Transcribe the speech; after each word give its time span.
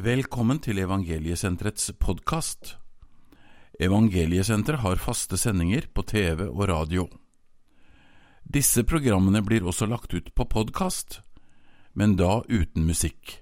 Velkommen 0.00 0.56
til 0.64 0.78
Evangeliesenterets 0.80 1.90
podkast. 2.00 2.70
Evangeliesenteret 3.76 4.80
har 4.80 5.00
faste 5.02 5.36
sendinger 5.36 5.90
på 5.92 6.00
TV 6.08 6.46
og 6.46 6.62
radio. 6.70 7.02
Disse 8.40 8.80
programmene 8.88 9.42
blir 9.44 9.66
også 9.66 9.84
lagt 9.90 10.14
ut 10.16 10.30
på 10.32 10.46
podkast, 10.48 11.18
men 11.92 12.14
da 12.16 12.38
uten 12.48 12.86
musikk. 12.88 13.34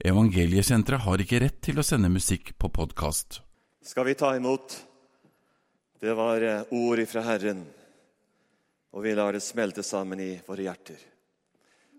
Evangeliesenteret 0.00 1.04
har 1.04 1.24
ikke 1.24 1.42
rett 1.44 1.58
til 1.66 1.82
å 1.82 1.84
sende 1.84 2.08
musikk 2.08 2.54
på 2.56 2.70
podkast. 2.72 3.42
skal 3.84 4.06
vi 4.06 4.14
ta 4.14 4.32
imot. 4.36 4.78
Det 6.00 6.14
var 6.16 6.40
eh, 6.40 6.72
ord 6.72 7.04
fra 7.04 7.20
Herren, 7.26 7.66
og 8.96 9.04
vi 9.04 9.12
lar 9.12 9.36
det 9.36 9.44
smelte 9.44 9.82
sammen 9.82 10.24
i 10.24 10.40
våre 10.46 10.70
hjerter. 10.70 11.04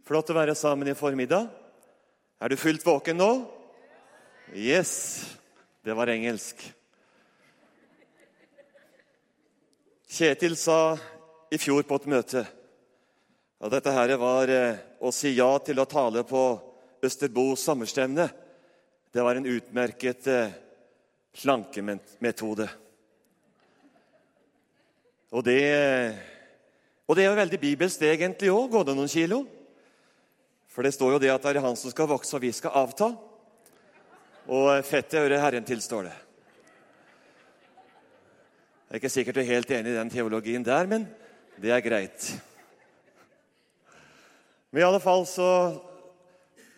Flott 0.07 0.33
å 0.33 0.39
være 0.39 0.55
sammen 0.55 0.89
i 0.89 0.97
formiddag. 0.97 1.45
Er 2.41 2.49
du 2.49 2.57
fullt 2.57 2.85
våken 2.85 3.21
nå? 3.21 3.56
Yes. 4.53 5.25
Det 5.83 5.93
var 5.93 6.07
engelsk. 6.07 6.73
Kjetil 10.07 10.55
sa 10.55 10.97
i 11.51 11.59
fjor 11.59 11.83
på 11.83 11.97
et 11.99 12.07
møte 12.07 12.43
at 13.57 13.73
dette 13.73 13.91
her 13.91 14.13
var 14.21 14.51
eh, 14.51 14.79
å 15.03 15.11
si 15.11 15.33
ja 15.35 15.49
til 15.59 15.81
å 15.81 15.87
tale 15.89 16.23
på 16.27 16.41
Østerbo 17.03 17.55
sommerstevne. 17.59 18.27
Det 19.11 19.23
var 19.23 19.35
en 19.35 19.49
utmerket 19.51 20.27
eh, 20.31 20.55
slankemetode. 21.35 22.69
Og 25.35 25.43
det, 25.43 25.61
og 27.03 27.17
det 27.17 27.25
er 27.25 27.31
jo 27.31 27.39
veldig 27.43 27.61
bibelsk 27.61 28.07
egentlig 28.07 28.53
òg. 28.53 28.69
Gå 28.71 28.83
det 28.87 28.95
noen 28.95 29.11
kilo? 29.11 29.43
For 30.71 30.87
det 30.87 30.95
står 30.95 31.17
jo 31.17 31.23
det 31.25 31.33
at 31.33 31.43
det 31.43 31.57
er 31.57 31.65
han 31.65 31.75
som 31.75 31.91
skal 31.91 32.07
vokse, 32.07 32.31
og 32.37 32.45
vi 32.47 32.53
skal 32.55 32.75
avta. 32.79 33.11
Og 34.47 34.79
fettet 34.87 35.19
hører 35.19 35.41
Herren 35.43 35.65
til, 35.67 35.81
står 35.83 36.07
det. 36.07 36.13
Jeg 38.87 38.93
er 38.93 39.01
ikke 39.01 39.11
sikkert 39.11 39.35
du 39.35 39.41
er 39.41 39.49
helt 39.49 39.71
enig 39.75 39.91
i 39.91 39.97
den 39.97 40.11
teologien 40.13 40.63
der, 40.63 40.87
men 40.87 41.03
det 41.59 41.73
er 41.75 41.83
greit. 41.83 42.29
Men 44.71 44.79
i 44.79 44.87
alle 44.87 45.03
fall 45.03 45.27
så 45.27 45.49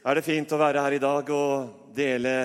er 0.01 0.17
det 0.17 0.25
fint 0.25 0.49
å 0.49 0.57
være 0.57 0.81
her 0.81 0.97
i 0.97 1.03
dag 1.03 1.29
og 1.29 1.93
dele 1.93 2.35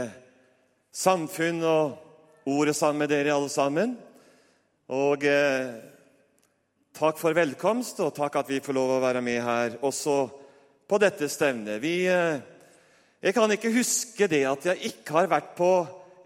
samfunn 0.92 1.64
og 1.64 2.44
ordet 2.52 2.76
sammen 2.76 3.06
med 3.06 3.14
dere 3.16 3.32
alle 3.32 3.48
sammen. 3.48 3.96
Og 4.92 5.24
eh, 5.24 5.72
takk 7.00 7.16
for 7.16 7.32
velkomst, 7.32 8.04
og 8.04 8.12
takk 8.12 8.42
at 8.42 8.52
vi 8.52 8.60
får 8.60 8.76
lov 8.76 8.98
å 8.98 9.04
være 9.08 9.24
med 9.24 9.40
her 9.40 9.78
også 9.80 10.26
på 10.84 11.00
dette 11.00 11.32
stevnet. 11.32 11.80
Vi, 11.80 12.02
eh, 12.12 12.44
jeg 13.24 13.32
kan 13.32 13.52
ikke 13.54 13.72
huske 13.72 14.26
det 14.28 14.42
at 14.44 14.66
jeg 14.68 14.90
ikke 14.90 15.14
har 15.16 15.30
vært 15.32 15.54
på 15.56 15.70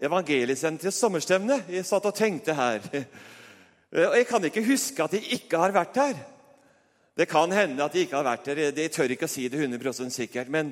Evangeliesenterets 0.03 0.99
sommerstevne. 0.99 1.61
Jeg 1.71 1.87
satt 1.87 2.07
og 2.07 2.15
tenkte 2.15 2.55
her. 2.55 2.83
Og 3.95 4.17
jeg 4.19 4.27
kan 4.29 4.43
ikke 4.45 4.63
huske 4.67 5.03
at 5.03 5.15
jeg 5.15 5.39
ikke 5.39 5.57
har 5.57 5.73
vært 5.73 5.95
her. 5.97 6.19
Det 7.17 7.25
kan 7.27 7.51
hende 7.51 7.81
at 7.83 7.95
jeg 7.95 8.05
ikke 8.05 8.19
har 8.19 8.27
vært 8.27 8.51
her. 8.51 8.59
Jeg 8.69 8.91
tør 8.93 9.15
ikke 9.15 9.25
å 9.25 9.31
si 9.31 9.47
det 9.49 9.59
100% 9.63 10.13
sikkert. 10.13 10.51
Men 10.51 10.69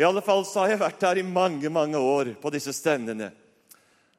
i 0.00 0.04
alle 0.04 0.24
fall 0.24 0.42
så 0.48 0.64
har 0.64 0.74
jeg 0.74 0.80
vært 0.80 1.04
her 1.06 1.20
i 1.20 1.26
mange 1.28 1.70
mange 1.70 2.00
år 2.00 2.32
på 2.40 2.50
disse 2.50 2.72
stevnene. 2.74 3.30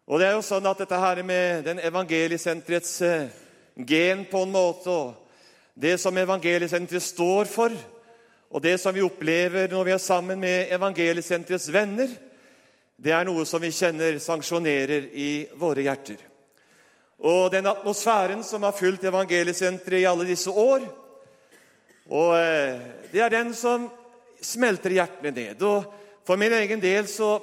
Og 0.05 0.21
det 0.21 0.29
er 0.29 0.37
jo 0.37 0.45
sånn 0.45 0.69
at 0.69 0.79
dette 0.79 1.01
her 1.01 1.23
med 1.25 1.65
den 1.65 1.81
evangeliesenterets 1.83 2.93
eh, 3.01 3.33
gen 3.75 4.23
på 4.29 4.45
en 4.45 4.53
måte, 4.53 4.93
og 4.93 5.25
det 5.73 5.97
som 5.99 6.15
evangeliesenteret 6.17 7.03
står 7.03 7.49
for, 7.49 7.73
og 8.55 8.61
det 8.63 8.77
som 8.79 8.95
vi 8.95 9.03
opplever 9.03 9.67
når 9.67 9.83
vi 9.83 9.91
er 9.91 9.99
sammen 9.99 10.39
med 10.39 10.69
evangeliesenterets 10.71 11.67
venner, 11.75 12.07
det 12.95 13.11
er 13.11 13.27
noe 13.27 13.43
som 13.43 13.59
vi 13.59 13.73
kjenner 13.75 14.15
sanksjonerer 14.23 15.09
i 15.11 15.31
våre 15.59 15.83
hjerter. 15.83 16.21
Og 17.19 17.51
den 17.51 17.67
atmosfæren 17.67 18.45
som 18.47 18.63
har 18.63 18.77
fulgt 18.77 19.03
evangeliesenteret 19.11 19.99
i 19.99 20.07
alle 20.07 20.29
disse 20.29 20.47
år, 20.47 20.87
og 22.15 22.31
eh, 22.39 22.79
det 23.11 23.25
er 23.25 23.35
den 23.35 23.51
som 23.57 23.89
smelter 24.39 24.93
hjertene 25.01 25.35
ned. 25.35 25.61
Og 25.67 25.91
For 26.25 26.39
min 26.39 26.53
egen 26.55 26.79
del 26.79 27.11
så 27.11 27.35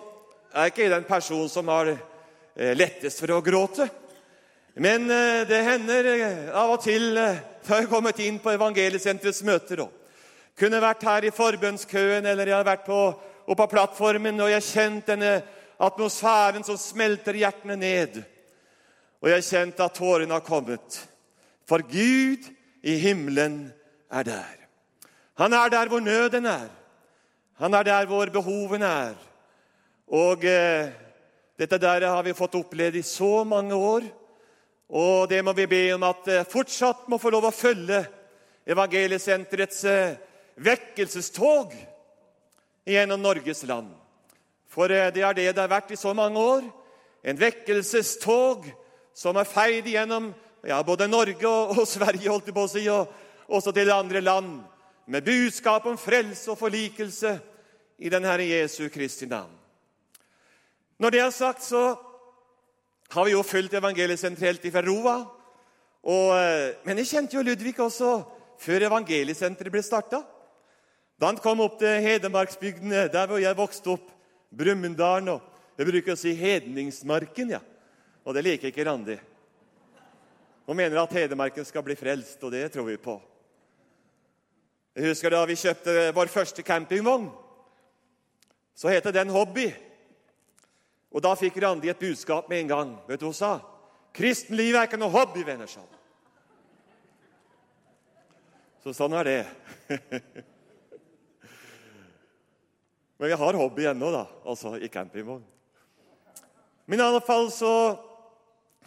er 0.54 0.72
ikke 0.72 0.86
jeg 0.86 0.96
den 0.96 1.04
personen 1.04 1.48
som 1.52 1.68
har 1.68 1.92
eh, 1.92 2.72
lettest 2.72 3.20
for 3.20 3.36
å 3.36 3.44
gråte. 3.44 3.84
Men 4.80 5.10
eh, 5.12 5.44
det 5.44 5.64
hender 5.68 6.14
av 6.56 6.78
og 6.78 6.86
til 6.88 7.18
før 7.62 7.82
jeg 7.82 7.84
har 7.84 7.92
kommet 7.92 8.24
inn 8.24 8.40
på 8.40 8.56
Evangeliesenterets 8.56 9.44
møter 9.44 9.84
kunne 10.58 10.80
vært 10.82 11.04
her 11.06 11.26
i 11.26 11.34
forbønnskøen 11.34 12.26
eller 12.26 12.48
jeg 12.48 12.56
har 12.56 12.66
vært 12.66 12.86
på, 12.86 13.00
på 13.46 13.66
plattformen 13.70 14.40
og 14.40 14.50
jeg 14.50 14.60
har 14.60 14.68
kjent 14.68 15.10
denne 15.12 15.32
atmosfæren 15.82 16.64
som 16.66 16.78
smelter 16.78 17.36
hjertene 17.38 17.76
ned. 17.76 18.20
Og 19.22 19.30
jeg 19.30 19.38
har 19.38 19.48
kjent 19.48 19.80
at 19.82 19.96
tårene 19.96 20.34
har 20.34 20.44
kommet. 20.46 20.98
For 21.68 21.82
Gud 21.86 22.48
i 22.82 22.96
himmelen 22.98 23.72
er 24.10 24.26
der. 24.26 24.56
Han 25.38 25.52
er 25.52 25.70
der 25.72 25.88
hvor 25.88 26.00
nøden 26.00 26.46
er. 26.46 26.69
Han 27.58 27.74
er 27.74 27.82
der 27.82 28.06
hvor 28.06 28.26
behovene 28.26 28.86
er. 28.86 29.14
Og 30.12 30.44
eh, 30.44 30.90
dette 31.58 31.78
der 31.78 32.06
har 32.06 32.22
vi 32.22 32.34
fått 32.34 32.58
opplevd 32.58 32.98
i 32.98 33.06
så 33.06 33.44
mange 33.44 33.74
år. 33.74 34.02
Og 34.92 35.30
det 35.30 35.40
må 35.44 35.54
vi 35.56 35.66
be 35.66 35.84
om 35.94 36.02
at 36.04 36.28
eh, 36.28 36.48
fortsatt 36.48 37.06
må 37.08 37.19
få 37.22 37.30
lov 37.32 37.48
å 37.48 37.54
følge 37.54 38.02
Evangeliesenterets 38.66 39.84
eh, 39.90 40.19
vekkelsestog 40.64 41.74
gjennom 42.86 43.22
Norges 43.22 43.62
land. 43.68 43.90
For 44.72 44.90
eh, 44.90 45.10
det 45.14 45.24
er 45.24 45.36
det 45.36 45.50
det 45.50 45.62
har 45.62 45.70
vært 45.70 45.92
i 45.94 46.00
så 46.00 46.14
mange 46.16 46.40
år. 46.40 46.64
En 47.22 47.38
vekkelsestog 47.38 48.66
som 49.14 49.36
er 49.36 49.48
feid 49.48 49.90
gjennom 49.92 50.32
ja, 50.66 50.80
både 50.86 51.08
Norge 51.10 51.48
og, 51.48 51.78
og 51.78 51.88
Sverige, 51.88 52.30
holdt 52.30 52.48
jeg 52.48 52.56
på 52.56 52.66
å 52.66 52.70
si, 52.70 52.86
og 52.90 53.52
også 53.52 53.74
til 53.74 53.90
andre 53.92 54.22
land, 54.22 54.60
med 55.06 55.26
budskap 55.26 55.86
om 55.90 55.98
frelse 55.98 56.46
og 56.52 56.60
forlikelse 56.60 57.34
i 57.98 58.10
den 58.10 58.24
Herre 58.24 58.46
Jesu 58.46 58.86
Kristi 58.88 59.26
navn. 59.26 59.50
Når 61.02 61.10
det 61.10 61.20
er 61.20 61.32
sagt, 61.34 61.64
så 61.66 61.96
har 63.12 63.26
vi 63.26 63.34
jo 63.34 63.42
fulgt 63.42 63.74
evangeliet 63.74 64.20
sentralt 64.20 64.62
fra 64.72 64.84
Roa. 64.86 65.16
Og, 66.02 66.28
eh, 66.38 66.74
men 66.86 67.02
jeg 67.02 67.10
kjente 67.10 67.36
jo 67.36 67.42
Ludvig 67.42 67.74
også 67.80 68.22
før 68.62 68.86
evangeliesenteret 68.88 69.74
ble 69.74 69.82
starta. 69.82 70.22
Da 71.22 71.28
han 71.30 71.38
kom 71.38 71.60
opp 71.62 71.76
til 71.78 72.00
Hedmarksbygdene, 72.02 73.04
der 73.06 73.28
hvor 73.30 73.38
jeg 73.38 73.54
vokste 73.54 73.92
opp, 73.94 74.08
Brumunddalen 74.50 75.36
og 75.36 75.48
Jeg 75.78 75.86
bruker 75.88 76.12
å 76.12 76.18
si 76.18 76.34
Hedningsmarken, 76.36 77.54
ja. 77.54 77.60
Og 78.26 78.34
det 78.36 78.42
liker 78.44 78.68
ikke 78.68 78.84
Randi. 78.84 79.14
Hun 80.66 80.76
mener 80.76 81.00
at 81.00 81.14
Hedmarken 81.16 81.64
skal 81.64 81.86
bli 81.86 81.96
frelst, 81.96 82.42
og 82.44 82.52
det 82.52 82.66
tror 82.74 82.90
vi 82.90 82.98
på. 83.00 83.16
Jeg 84.98 85.08
husker 85.14 85.32
da 85.32 85.46
vi 85.48 85.56
kjøpte 85.62 86.10
vår 86.12 86.34
første 86.34 86.66
campingvogn. 86.66 87.30
Så 88.74 88.92
het 88.92 89.08
den 89.14 89.32
Hobby. 89.32 89.70
Og 91.08 91.22
da 91.24 91.32
fikk 91.38 91.56
Randi 91.62 91.88
et 91.88 92.02
budskap 92.02 92.50
med 92.50 92.66
en 92.66 92.72
gang. 92.76 92.94
Vet 93.08 93.22
du 93.22 93.30
hva 93.30 93.32
hun 93.32 93.40
sa? 93.40 93.56
Kristenlivet 94.12 94.82
er 94.82 94.90
ikke 94.90 95.00
noe 95.00 95.14
hobby, 95.14 95.46
venner, 95.46 95.70
sa 95.70 95.86
Så 98.82 98.92
sånn 98.92 99.14
er 99.14 99.30
det. 99.30 99.42
Men 103.22 103.28
vi 103.28 103.36
har 103.38 103.54
hobby 103.54 103.84
ennå, 103.86 104.08
da, 104.10 104.24
altså 104.50 104.72
i 104.82 104.88
campingvogn. 104.90 105.44
Men 106.90 106.98
i 106.98 107.04
alle 107.04 107.20
fall 107.22 107.44
så 107.54 107.74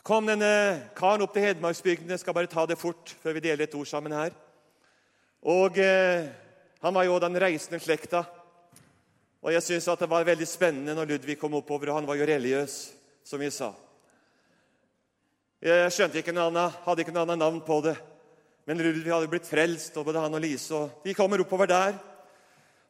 kom 0.04 0.26
denne 0.28 0.50
karen 0.98 1.22
opp 1.24 1.32
til 1.32 1.46
Hedmarksbygdene. 1.46 2.18
Skal 2.20 2.36
bare 2.36 2.50
ta 2.52 2.66
det 2.68 2.76
fort 2.76 3.14
før 3.22 3.38
vi 3.38 3.46
deler 3.46 3.64
et 3.64 3.78
ord 3.80 3.88
sammen 3.88 4.12
her. 4.12 4.34
Og 5.40 5.80
eh, 5.80 6.28
Han 6.84 6.98
var 6.98 7.06
jo 7.08 7.16
den 7.24 7.40
reisende 7.40 7.80
slekta. 7.80 8.26
Og 9.40 9.54
jeg 9.56 9.64
syns 9.64 9.88
det 10.02 10.10
var 10.12 10.28
veldig 10.28 10.48
spennende 10.52 10.98
når 10.98 11.14
Ludvig 11.14 11.38
kom 11.40 11.56
oppover. 11.56 11.94
og 11.94 12.02
Han 12.02 12.10
var 12.10 12.20
jo 12.20 12.28
religiøs, 12.28 12.76
som 13.24 13.40
vi 13.40 13.48
sa. 13.56 13.70
Jeg 15.64 15.94
skjønte 15.96 16.20
ikke 16.20 16.36
noe 16.36 16.50
annet, 16.52 16.76
hadde 16.84 17.06
ikke 17.06 17.16
noe 17.16 17.24
annet 17.24 17.40
navn 17.40 17.64
på 17.64 17.80
det. 17.88 17.96
Men 18.68 18.84
Ludvig 18.84 19.16
hadde 19.16 19.32
blitt 19.32 19.48
frelst, 19.48 19.96
og 19.96 20.12
både 20.12 20.28
han 20.28 20.36
og 20.36 20.44
Lise. 20.44 20.76
og 20.76 21.08
De 21.08 21.16
kommer 21.16 21.40
oppover 21.40 21.72
der. 21.72 21.96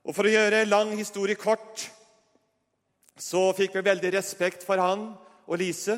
Og 0.06 0.14
For 0.14 0.28
å 0.28 0.32
gjøre 0.32 0.68
lang 0.70 0.92
historie 0.94 1.38
kort 1.38 1.88
så 3.18 3.48
fikk 3.58 3.78
vi 3.78 3.88
veldig 3.88 4.12
respekt 4.18 4.66
for 4.68 4.78
han 4.82 5.08
og 5.48 5.58
Lise. 5.58 5.98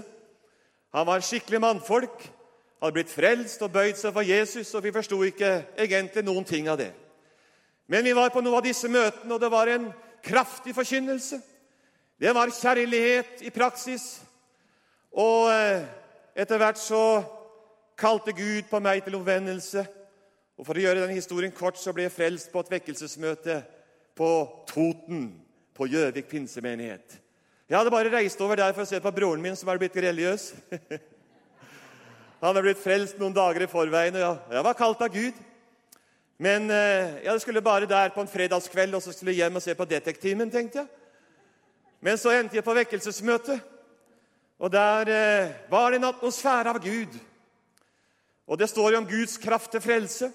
Han 0.96 1.08
var 1.08 1.20
en 1.20 1.26
skikkelig 1.26 1.60
mannfolk, 1.60 2.22
hadde 2.80 2.96
blitt 2.96 3.12
frelst 3.12 3.64
og 3.66 3.74
bøyd 3.74 3.98
seg 4.00 4.14
for 4.16 4.24
Jesus, 4.24 4.72
og 4.78 4.86
vi 4.86 4.94
forsto 4.96 5.20
ikke 5.26 5.52
egentlig 5.82 6.24
noen 6.24 6.46
ting 6.48 6.70
av 6.72 6.78
det. 6.80 6.92
Men 7.90 8.06
vi 8.06 8.16
var 8.16 8.32
på 8.32 8.44
noen 8.44 8.60
av 8.60 8.64
disse 8.64 8.88
møtene, 8.92 9.34
og 9.34 9.42
det 9.42 9.52
var 9.52 9.72
en 9.74 9.90
kraftig 10.24 10.76
forkynnelse. 10.78 11.42
Det 12.20 12.34
var 12.36 12.54
kjærlighet 12.54 13.44
i 13.44 13.52
praksis. 13.54 14.22
Og 15.12 15.50
eh, 15.52 15.84
etter 16.38 16.62
hvert 16.62 16.80
så 16.80 17.02
kalte 17.98 18.36
Gud 18.36 18.70
på 18.70 18.80
meg 18.84 19.04
til 19.04 19.18
omvendelse. 19.20 19.84
Og 20.58 20.66
For 20.66 20.78
å 20.78 20.84
gjøre 20.86 21.04
den 21.04 21.18
historien 21.18 21.54
kort 21.54 21.80
så 21.82 21.94
ble 21.94 22.08
jeg 22.08 22.16
frelst 22.16 22.54
på 22.54 22.62
et 22.62 22.78
vekkelsesmøte 22.78 23.62
på 24.18 24.32
Toten, 24.70 25.30
på 25.78 25.88
Gjøvik 25.90 26.30
pinsemenighet. 26.32 27.20
Jeg 27.68 27.78
hadde 27.78 27.92
bare 27.92 28.12
reist 28.14 28.42
over 28.42 28.58
der 28.58 28.74
for 28.74 28.86
å 28.86 28.90
se 28.90 29.00
på 29.04 29.12
broren 29.14 29.44
min, 29.44 29.56
som 29.60 29.70
er 29.70 29.80
blitt 29.82 29.98
religiøs. 30.00 30.54
Han 32.44 32.58
er 32.58 32.66
blitt 32.66 32.82
frelst 32.82 33.18
noen 33.20 33.36
dager 33.36 33.66
i 33.66 33.70
forveien, 33.70 34.16
og 34.16 34.54
jeg, 34.54 34.64
var 34.66 34.78
kalt 34.78 35.02
av 35.04 35.14
Gud. 35.14 35.38
Men 36.38 36.70
eh, 36.70 37.18
jeg 37.26 37.42
skulle 37.42 37.66
bare 37.66 37.90
der 37.90 38.14
på 38.14 38.22
en 38.22 38.30
fredagskveld 38.30 38.94
og 38.94 39.02
så 39.02 39.14
skulle 39.14 39.34
jeg 39.34 39.42
hjem 39.42 39.58
og 39.58 39.66
se 39.66 39.74
på 39.78 39.88
Detektimen, 39.90 40.52
tenkte 40.54 40.84
jeg. 40.84 40.92
Men 42.06 42.20
så 42.22 42.36
endte 42.38 42.60
jeg 42.60 42.66
på 42.66 42.76
vekkelsesmøte, 42.78 43.58
og 44.62 44.72
der 44.74 45.10
eh, 45.12 45.56
var 45.70 45.90
det 45.92 46.00
en 46.00 46.12
atmosfære 46.12 46.74
av 46.74 46.82
Gud. 46.82 47.18
Og 48.48 48.62
det 48.62 48.70
står 48.70 48.94
jo 48.94 49.02
om 49.02 49.10
Guds 49.10 49.36
kraft 49.42 49.74
til 49.74 49.84
frelse. 49.84 50.30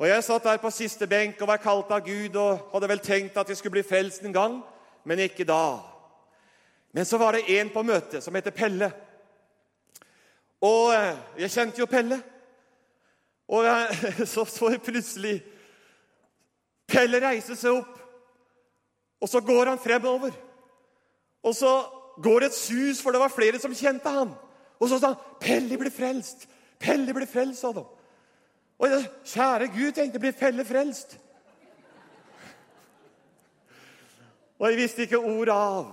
Og 0.00 0.08
Jeg 0.08 0.24
satt 0.24 0.44
der 0.44 0.56
på 0.56 0.70
siste 0.72 1.04
benk 1.06 1.42
og 1.44 1.48
var 1.50 1.60
kalt 1.60 1.90
av 1.92 2.00
Gud 2.00 2.36
og 2.40 2.70
hadde 2.72 2.88
vel 2.88 3.02
tenkt 3.04 3.36
at 3.36 3.48
jeg 3.52 3.58
skulle 3.58 3.74
bli 3.74 3.82
frelst 3.84 4.22
en 4.24 4.32
gang, 4.32 4.54
men 5.04 5.20
ikke 5.20 5.44
da. 5.44 5.76
Men 6.96 7.04
så 7.04 7.18
var 7.20 7.36
det 7.36 7.58
en 7.58 7.68
på 7.68 7.82
møtet 7.84 8.24
som 8.24 8.34
heter 8.34 8.54
Pelle. 8.56 8.88
Og 10.64 10.94
eh, 10.94 11.20
jeg 11.44 11.52
kjente 11.52 11.82
jo 11.82 11.88
Pelle. 11.90 12.16
Og 13.52 13.68
jeg, 13.68 14.00
så 14.32 14.46
så 14.48 14.72
jeg 14.72 14.82
plutselig 14.88 15.36
Pelle 16.88 17.20
reise 17.20 17.54
seg 17.54 17.76
opp, 17.82 18.00
og 19.20 19.28
så 19.28 19.44
går 19.44 19.74
han 19.74 19.84
fremover. 19.84 20.32
Og 21.44 21.54
så 21.54 21.76
går 22.24 22.40
det 22.40 22.48
et 22.54 22.56
sus, 22.56 23.02
for 23.04 23.12
det 23.12 23.20
var 23.20 23.36
flere 23.36 23.60
som 23.60 23.76
kjente 23.76 24.08
han. 24.08 24.32
Og 24.80 24.88
så 24.88 24.96
sa 24.98 25.12
han 25.12 25.22
'Pelle 25.40 25.76
blir 25.76 25.92
frelst'. 25.92 26.48
Pelle 26.80 27.12
blir 27.14 27.28
frelst, 27.28 27.60
sa 27.60 27.72
de. 27.76 27.84
Og 28.80 28.88
jeg, 28.88 29.08
kjære 29.28 29.68
Gud, 29.74 29.90
tenkte 29.92 30.16
jeg, 30.16 30.22
blir 30.24 30.36
felle 30.36 30.64
frelst? 30.64 31.18
Og 34.60 34.68
jeg 34.70 34.78
visste 34.80 35.04
ikke 35.04 35.20
ordet 35.20 35.56
av, 35.56 35.90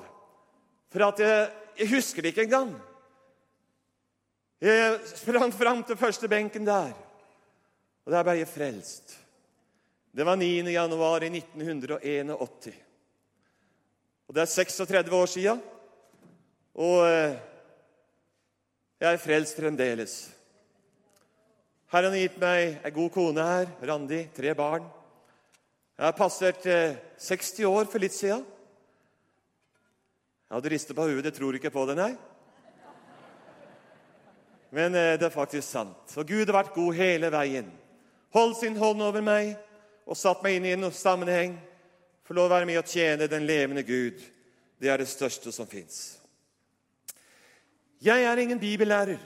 for 0.92 1.04
jeg, 1.24 1.50
jeg 1.80 1.92
husker 1.92 2.24
det 2.24 2.34
ikke 2.34 2.48
engang. 2.48 2.74
Jeg 4.64 4.98
sprang 5.20 5.54
fram 5.54 5.84
til 5.86 6.00
første 6.00 6.28
benken 6.32 6.66
der, 6.68 6.96
og 8.06 8.12
der 8.12 8.24
ble 8.26 8.40
jeg 8.40 8.50
frelst. 8.52 9.18
Det 10.12 10.26
var 10.26 10.40
9. 10.40 10.48
januar 10.72 11.24
i 11.24 11.30
1981. 11.30 12.74
Og 14.28 14.36
Det 14.36 14.42
er 14.42 14.46
36 14.46 15.16
år 15.16 15.26
sia, 15.26 15.54
og 16.76 17.04
eh, 17.08 17.38
jeg 19.00 19.14
er 19.14 19.22
frelst 19.22 19.60
fremdeles. 19.60 20.37
Herren 21.88 22.12
har 22.12 22.20
gitt 22.20 22.40
meg 22.42 22.82
ei 22.84 22.92
god 22.92 23.12
kone 23.16 23.44
her, 23.48 23.70
Randi, 23.88 24.26
tre 24.36 24.52
barn. 24.60 24.84
Jeg 25.96 26.04
har 26.04 26.16
passert 26.18 26.66
60 26.68 27.62
eh, 27.64 27.70
år 27.70 27.88
for 27.88 28.04
litt 28.04 28.12
siden. 28.12 28.42
Jeg 30.48 30.56
hadde 30.58 30.72
ristet 30.74 30.98
på 30.98 31.06
hodet. 31.08 31.30
Jeg 31.30 31.38
tror 31.38 31.56
ikke 31.56 31.72
på 31.72 31.86
det, 31.88 31.96
nei. 31.96 32.10
Men 34.76 35.00
eh, 35.00 35.14
det 35.16 35.30
er 35.30 35.32
faktisk 35.32 35.64
sant. 35.64 36.12
Og 36.20 36.28
Gud 36.28 36.44
har 36.44 36.58
vært 36.58 36.76
god 36.76 37.00
hele 37.00 37.32
veien. 37.32 37.72
Holdt 38.36 38.60
sin 38.60 38.76
hånd 38.76 39.08
over 39.08 39.24
meg 39.24 39.56
og 40.04 40.20
satt 40.20 40.44
meg 40.44 40.60
inn 40.60 40.68
i 40.68 40.76
en 40.76 40.92
sammenheng. 40.92 41.56
Få 42.28 42.36
lov 42.36 42.50
å 42.50 42.56
være 42.58 42.68
med 42.68 42.82
og 42.82 42.92
tjene 42.92 43.32
den 43.32 43.48
levende 43.48 43.88
Gud. 43.88 44.20
Det 44.76 44.92
er 44.92 45.00
det 45.00 45.08
største 45.08 45.56
som 45.56 45.72
fins. 45.72 46.18
Jeg 48.04 48.28
er 48.28 48.44
ingen 48.44 48.60
bibellærer, 48.60 49.24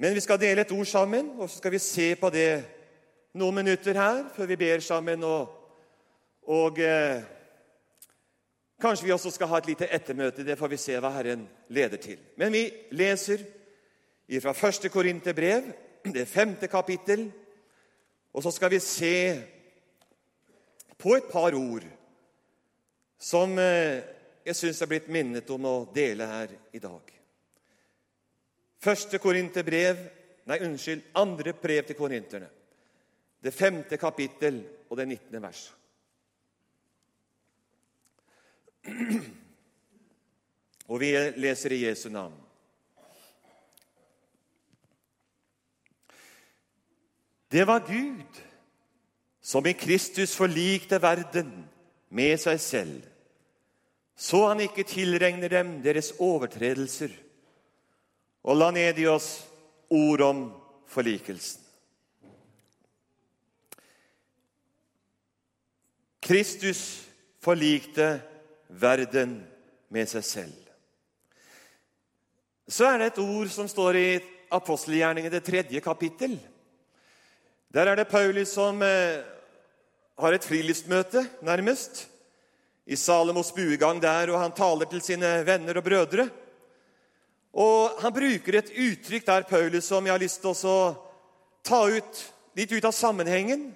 men 0.00 0.14
vi 0.16 0.20
skal 0.24 0.40
dele 0.40 0.62
et 0.64 0.72
ord 0.72 0.86
sammen, 0.88 1.34
og 1.36 1.50
så 1.50 1.58
skal 1.58 1.74
vi 1.74 1.78
se 1.78 2.14
på 2.16 2.30
det 2.32 2.62
noen 3.36 3.58
minutter 3.60 3.98
her 4.00 4.22
før 4.32 4.48
vi 4.48 4.56
ber 4.56 4.80
sammen. 4.80 5.26
Og, 5.28 5.50
og 6.48 6.80
eh, 6.80 7.20
kanskje 8.80 9.10
vi 9.10 9.12
også 9.12 9.34
skal 9.34 9.50
ha 9.52 9.60
et 9.60 9.68
lite 9.68 9.90
ettermøte. 9.92 10.46
Det 10.46 10.56
får 10.56 10.72
vi 10.72 10.80
se 10.80 10.96
hva 10.96 11.12
Herren 11.18 11.44
leder 11.68 12.00
til. 12.00 12.16
Men 12.40 12.56
vi 12.56 12.64
leser 12.96 13.44
fra 14.40 14.56
første 14.56 14.88
Korinterbrev, 14.88 15.68
det 16.08 16.28
femte 16.28 16.72
kapittel. 16.72 17.28
Og 18.32 18.42
så 18.42 18.56
skal 18.56 18.72
vi 18.72 18.80
se 18.80 19.14
på 20.96 21.16
et 21.18 21.28
par 21.28 21.52
ord 21.60 21.84
som 23.20 23.52
eh, 23.60 24.00
jeg 24.48 24.56
syns 24.56 24.80
er 24.80 24.94
blitt 24.96 25.12
minnet 25.12 25.50
om 25.52 25.68
å 25.68 25.78
dele 25.92 26.24
her 26.24 26.60
i 26.72 26.80
dag. 26.80 27.19
Første 28.80 29.18
Korinterbrev 29.18 30.08
Nei, 30.50 30.56
unnskyld, 30.66 31.02
andre 31.14 31.52
brev 31.54 31.84
til 31.86 31.94
korinterne. 31.94 32.48
Det 33.38 33.52
femte 33.54 33.96
kapittel 34.00 34.56
og 34.88 34.96
det 34.98 35.06
nittende 35.08 35.42
vers. 35.44 35.60
Og 40.90 41.00
vi 41.00 41.12
leser 41.38 41.76
i 41.76 41.84
Jesu 41.84 42.08
navn. 42.10 42.34
Det 47.50 47.66
var 47.66 47.86
Gud 47.86 48.42
som 49.42 49.66
i 49.66 49.72
Kristus 49.72 50.34
forlikte 50.36 51.00
verden 51.02 51.50
med 52.14 52.36
seg 52.38 52.60
selv, 52.62 53.00
så 54.14 54.44
han 54.50 54.60
ikke 54.62 54.84
tilregner 54.86 55.50
dem 55.50 55.78
deres 55.82 56.12
overtredelser, 56.18 57.10
og 58.42 58.56
la 58.56 58.70
ned 58.72 58.98
i 58.98 59.08
oss 59.10 59.28
ord 59.90 60.22
om 60.24 60.44
forlikelsen. 60.90 61.60
Kristus 66.20 66.82
forlikte 67.42 68.20
verden 68.68 69.40
med 69.90 70.08
seg 70.10 70.24
selv. 70.26 70.58
Så 72.70 72.86
er 72.86 73.00
det 73.00 73.08
et 73.10 73.22
ord 73.24 73.50
som 73.50 73.66
står 73.66 73.98
i 73.98 74.08
apostelgjerningen, 74.54 75.32
det 75.32 75.42
tredje 75.46 75.80
kapittel. 75.82 76.36
Der 77.70 77.90
er 77.90 77.98
det 77.98 78.10
Paulus 78.10 78.52
som 78.54 78.78
eh, 78.82 79.22
har 80.20 80.36
et 80.36 80.46
friluftsmøte, 80.46 81.24
nærmest, 81.42 82.04
i 82.86 82.96
Salomos 82.98 83.52
buegang 83.54 84.00
der, 84.02 84.30
og 84.30 84.40
han 84.42 84.54
taler 84.54 84.88
til 84.90 85.02
sine 85.02 85.40
venner 85.46 85.78
og 85.78 85.86
brødre. 85.86 86.28
Og 87.52 88.00
Han 88.00 88.12
bruker 88.14 88.58
et 88.58 88.70
uttrykk 88.70 89.26
der, 89.26 89.42
Paulus, 89.42 89.84
som 89.84 90.06
jeg 90.06 90.12
har 90.12 90.22
lyst 90.22 90.40
til 90.40 90.54
å 90.54 90.94
ta 91.66 91.82
ut, 91.90 92.24
litt 92.56 92.72
ut 92.72 92.84
av 92.84 92.94
sammenhengen, 92.94 93.72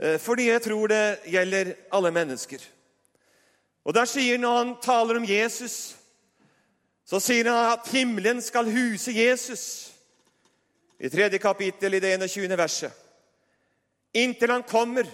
eh, 0.00 0.18
fordi 0.18 0.50
jeg 0.50 0.62
tror 0.62 0.88
det 0.88 1.18
gjelder 1.26 1.74
alle 1.92 2.10
mennesker. 2.10 2.60
Og 3.84 3.94
Der 3.94 4.04
sier 4.04 4.38
Når 4.38 4.56
han 4.56 4.76
taler 4.80 5.16
om 5.16 5.24
Jesus, 5.24 5.96
så 7.04 7.20
sier 7.20 7.44
han 7.44 7.72
at 7.72 7.88
himmelen 7.92 8.40
skal 8.42 8.64
huse 8.64 9.12
Jesus 9.12 9.92
i 10.98 11.08
tredje 11.08 11.38
kapittel 11.38 11.94
i 11.94 12.00
det 12.00 12.30
21. 12.30 12.56
verset. 12.56 12.92
Inntil 14.14 14.50
han 14.50 14.62
kommer, 14.62 15.04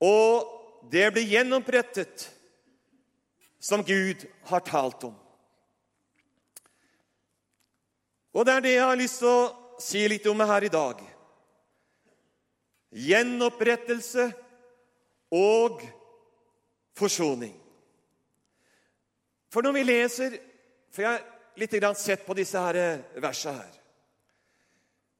og 0.00 0.90
det 0.90 1.12
blir 1.12 1.30
gjennomprettet 1.30 2.28
som 3.60 3.84
Gud 3.84 4.26
har 4.50 4.60
talt 4.60 5.04
om. 5.04 5.21
Og 8.32 8.46
det 8.46 8.54
er 8.54 8.64
det 8.64 8.76
jeg 8.76 8.86
har 8.88 9.00
lyst 9.00 9.20
til 9.20 9.28
å 9.28 9.80
si 9.82 10.04
litt 10.08 10.26
om 10.30 10.40
her 10.48 10.64
i 10.64 10.72
dag. 10.72 11.02
Gjenopprettelse 12.92 14.28
og 15.32 15.82
forsoning. 16.96 17.54
For 19.52 19.64
når 19.64 19.76
vi 19.76 19.84
leser 19.84 20.40
For 20.92 21.04
jeg 21.04 21.08
har 21.08 21.22
litt 21.56 21.96
sett 21.96 22.26
på 22.26 22.34
disse 22.36 22.60
her 22.60 23.00
versene 23.16 23.62
her. 23.62 23.76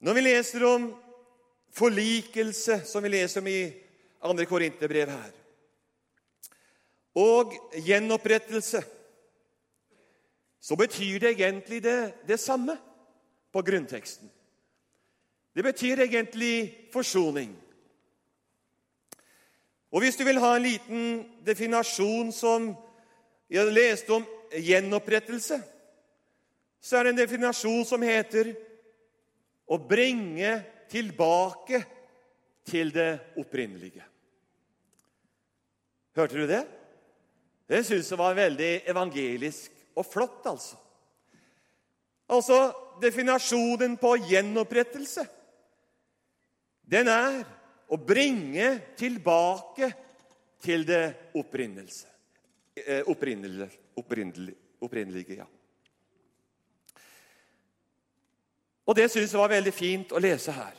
Når 0.05 0.15
vi 0.19 0.25
leser 0.27 0.65
om 0.69 0.91
forlikelse, 1.73 2.83
som 2.85 3.03
vi 3.03 3.09
leser 3.09 3.41
om 3.41 3.49
i 3.49 3.73
2. 4.21 4.45
Korinterbrev 4.51 5.09
her, 5.09 5.31
og 7.17 7.55
gjenopprettelse, 7.73 8.83
så 10.61 10.77
betyr 10.77 11.19
det 11.25 11.33
egentlig 11.33 11.81
det, 11.83 12.13
det 12.29 12.41
samme 12.41 12.77
på 13.53 13.63
grunnteksten. 13.63 14.31
Det 15.53 15.63
betyr 15.63 16.01
egentlig 16.07 16.89
forsoning. 16.93 17.53
Og 19.93 20.01
Hvis 20.01 20.17
du 20.17 20.25
vil 20.25 20.41
ha 20.41 20.55
en 20.57 20.65
liten 20.65 21.03
definasjon 21.45 22.33
som 22.33 22.71
jeg 23.53 23.73
leste 23.73 24.15
om 24.17 24.25
gjenopprettelse, 24.57 25.59
så 26.81 26.97
er 26.97 27.05
det 27.05 27.13
en 27.13 27.21
definasjon 27.21 27.85
som 27.85 28.03
heter 28.03 28.55
å 29.69 29.77
bringe 29.79 30.55
tilbake 30.91 31.83
til 32.65 32.93
det 32.95 33.37
opprinnelige. 33.41 34.05
Hørte 36.17 36.41
du 36.41 36.47
det? 36.49 36.63
Det 37.69 37.85
syns 37.87 38.11
jeg 38.11 38.21
var 38.21 38.37
veldig 38.37 38.73
evangelisk 38.91 39.77
og 39.97 40.07
flott, 40.09 40.41
altså. 40.49 40.77
Altså, 42.33 42.59
definasjonen 43.01 43.97
på 44.01 44.17
gjenopprettelse, 44.29 45.25
den 46.83 47.09
er 47.09 47.43
å 47.93 47.97
bringe 47.97 48.75
tilbake 48.99 49.93
til 50.63 50.87
det 50.87 51.33
opprinnelse. 51.39 52.09
Eh, 52.77 53.03
opprinnelige. 53.07 53.71
opprinnelige 54.81 55.37
ja. 55.37 55.47
Og 58.87 58.97
det 58.97 59.11
syns 59.11 59.33
jeg 59.33 59.41
var 59.41 59.53
veldig 59.53 59.73
fint 59.73 60.13
å 60.13 60.21
lese 60.21 60.53
her. 60.53 60.79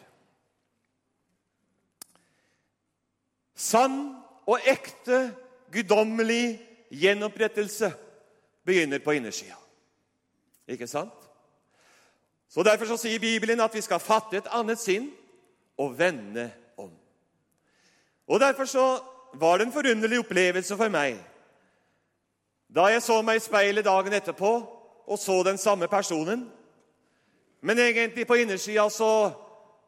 Sann 3.55 4.00
og 4.50 4.65
ekte, 4.67 5.29
guddommelig 5.72 6.60
gjenopprettelse 6.91 7.93
begynner 8.65 9.00
på 9.00 9.15
innersida. 9.17 9.58
Ikke 10.67 10.88
sant? 10.88 11.15
Så 12.53 12.63
Derfor 12.63 12.86
så 12.86 12.98
sier 13.01 13.19
Bibelen 13.19 13.62
at 13.63 13.74
vi 13.74 13.81
skal 13.81 14.01
fatte 14.01 14.38
et 14.38 14.50
annet 14.53 14.79
sinn 14.79 15.07
og 15.81 15.95
vende 15.98 16.51
om. 16.77 16.91
Og 18.27 18.39
Derfor 18.39 18.69
så 18.69 18.86
var 19.33 19.57
det 19.57 19.67
en 19.67 19.74
forunderlig 19.74 20.19
opplevelse 20.22 20.77
for 20.77 20.93
meg 20.93 21.17
da 22.74 22.88
jeg 22.89 23.03
så 23.05 23.19
meg 23.22 23.38
i 23.38 23.43
speilet 23.43 23.86
dagen 23.86 24.13
etterpå 24.17 24.51
og 25.05 25.19
så 25.19 25.43
den 25.45 25.60
samme 25.62 25.88
personen. 25.88 26.48
Men 27.62 27.79
egentlig 27.79 28.25
på 28.27 28.38
innersida 28.41 28.88
så, 28.89 29.29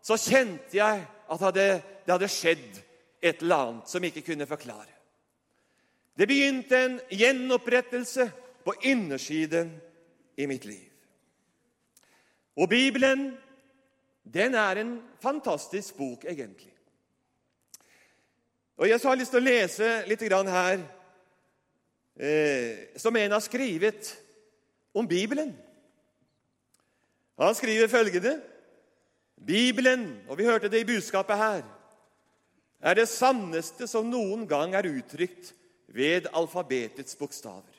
så 0.01 0.17
kjente 0.21 0.77
jeg 0.77 1.05
at 1.31 1.45
det, 1.55 1.69
det 2.05 2.13
hadde 2.13 2.29
skjedd 2.29 2.81
et 3.21 3.41
eller 3.41 3.55
annet 3.55 3.89
som 3.89 4.03
jeg 4.03 4.13
ikke 4.13 4.27
kunne 4.31 4.45
forklare. 4.45 4.91
Det 6.17 6.27
begynte 6.29 6.77
en 6.77 6.99
gjenopprettelse 7.09 8.29
på 8.65 8.73
innersiden 8.85 9.73
i 10.37 10.45
mitt 10.45 10.65
liv. 10.65 10.94
Og 12.55 12.69
Bibelen, 12.69 13.37
den 14.33 14.55
er 14.55 14.79
en 14.79 15.01
fantastisk 15.21 15.97
bok, 15.97 16.25
egentlig. 16.25 16.71
Og 18.77 18.89
Jeg 18.89 18.99
har 19.03 19.15
lyst 19.15 19.31
til 19.31 19.39
å 19.39 19.45
lese 19.45 19.91
litt 20.07 20.21
her 20.21 20.79
eh, 22.19 22.97
som 22.97 23.15
en 23.15 23.31
har 23.31 23.43
skrevet 23.43 24.11
om 24.93 25.07
Bibelen. 25.07 25.55
Han 27.39 27.55
skriver 27.55 27.87
følgende 27.87 28.41
Bibelen, 29.45 30.21
og 30.27 30.37
vi 30.37 30.47
hørte 30.47 30.69
det 30.71 30.81
i 30.83 30.87
budskapet 30.87 31.37
her, 31.37 31.63
er 32.79 32.93
det 32.95 33.07
sanneste 33.09 33.87
som 33.87 34.07
noen 34.07 34.47
gang 34.47 34.75
er 34.75 34.87
uttrykt 34.87 35.53
ved 35.87 36.27
alfabetets 36.33 37.15
bokstaver. 37.15 37.71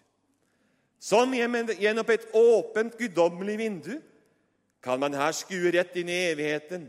Som 1.01 1.33
gjennom 1.37 2.11
et 2.11 2.29
åpent, 2.35 2.97
guddommelig 2.99 3.59
vindu 3.59 3.97
kan 4.87 5.01
man 5.03 5.17
her 5.19 5.35
skue 5.35 5.73
rett 5.75 5.97
inn 5.99 6.11
i 6.13 6.21
evigheten 6.31 6.87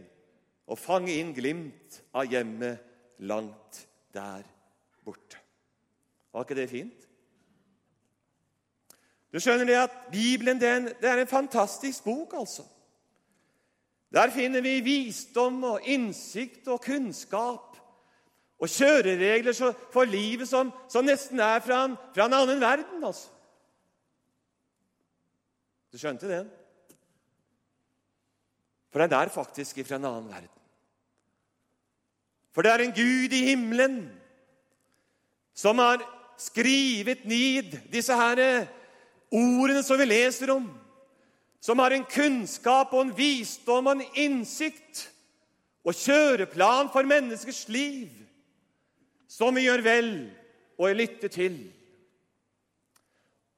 og 0.69 0.77
fange 0.77 1.15
inn 1.17 1.31
glimt 1.33 2.01
av 2.13 2.29
hjemmet 2.29 2.83
langt 3.25 3.79
der 4.13 4.43
borte. 5.01 5.39
Var 6.29 6.45
ikke 6.45 6.57
det 6.59 6.69
fint? 6.69 7.07
Du 9.33 9.39
skjønner 9.41 9.65
det 9.65 9.79
at 9.79 9.95
Bibelen 10.11 10.61
den, 10.61 10.87
en, 10.87 10.91
det 11.01 11.09
er 11.09 11.23
en 11.23 11.31
fantastisk 11.31 12.05
bok, 12.05 12.35
altså. 12.37 12.67
Der 14.13 14.29
finner 14.31 14.61
vi 14.63 14.77
visdom 14.85 15.57
og 15.67 15.89
innsikt 15.89 16.69
og 16.71 16.83
kunnskap 16.85 17.75
og 18.57 18.69
kjøreregler 18.71 19.57
for 19.93 20.05
livet 20.05 20.47
som, 20.49 20.69
som 20.89 21.05
nesten 21.05 21.41
er 21.43 21.59
fra 21.65 21.81
en, 21.89 21.97
fra 22.13 22.29
en 22.29 22.37
annen 22.43 22.61
verden. 22.61 23.03
altså. 23.03 23.33
Du 25.91 25.97
skjønte 25.97 26.29
den? 26.29 26.53
For 28.91 29.03
den 29.03 29.15
er 29.17 29.33
faktisk 29.33 29.81
fra 29.85 29.99
en 29.99 30.07
annen 30.07 30.29
verden. 30.31 30.53
For 32.55 32.65
det 32.65 32.71
er 32.73 32.85
en 32.85 32.95
Gud 32.95 33.33
i 33.37 33.43
himmelen 33.51 33.97
som 35.57 35.77
har 35.81 36.01
skrevet 36.41 37.25
ned 37.25 37.75
disse 37.93 38.13
her 38.17 38.39
ordene 39.33 39.83
som 39.85 39.99
vi 39.99 40.07
leser 40.09 40.53
om. 40.53 40.65
Som 41.61 41.81
har 41.81 41.93
en 41.93 42.05
kunnskap 42.05 42.93
og 42.93 43.03
en 43.03 43.13
visdom 43.17 43.89
og 43.89 43.97
en 43.97 44.17
innsikt 44.17 45.07
og 45.87 45.95
kjøreplan 45.97 46.91
for 46.93 47.07
menneskers 47.07 47.65
liv 47.71 48.13
som 49.27 49.55
vi 49.55 49.65
gjør 49.67 49.83
vel 49.85 50.11
å 50.79 50.89
lytte 50.95 51.29
til. 51.33 51.57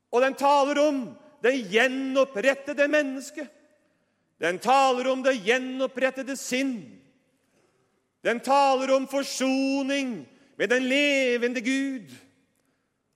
Og 0.10 0.24
den 0.24 0.36
taler 0.40 0.82
om 0.82 1.02
det 1.44 1.56
gjenopprettede 1.72 2.88
mennesket. 2.92 3.48
Den 4.39 4.60
taler 4.63 5.12
om 5.12 5.24
det 5.24 5.41
gjenopprettede 5.43 6.36
sinn. 6.39 6.77
Den 8.24 8.39
taler 8.39 8.96
om 8.96 9.08
forsoning 9.08 10.22
med 10.55 10.69
den 10.72 10.88
levende 10.88 11.62
Gud. 11.62 12.12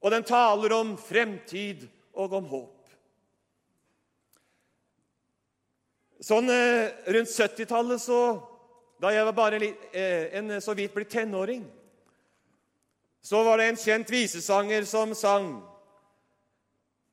Og 0.03 0.11
den 0.11 0.23
taler 0.27 0.75
om 0.75 0.97
fremtid 0.99 1.87
og 2.13 2.35
om 2.39 2.47
håp. 2.51 2.79
Sånn 6.23 6.47
eh, 6.51 6.91
rundt 7.11 7.31
70-tallet, 7.31 7.99
så, 7.99 8.19
da 9.03 9.11
jeg 9.11 9.27
var 9.27 9.35
bare 9.35 9.59
eh, 9.59 10.29
en 10.39 10.55
så 10.63 10.75
vidt 10.75 10.93
blitt 10.95 11.11
tenåring, 11.11 11.65
så 13.23 13.43
var 13.43 13.59
det 13.59 13.67
en 13.71 13.79
kjent 13.79 14.11
visesanger 14.11 14.87
som 14.87 15.15
sang 15.15 15.53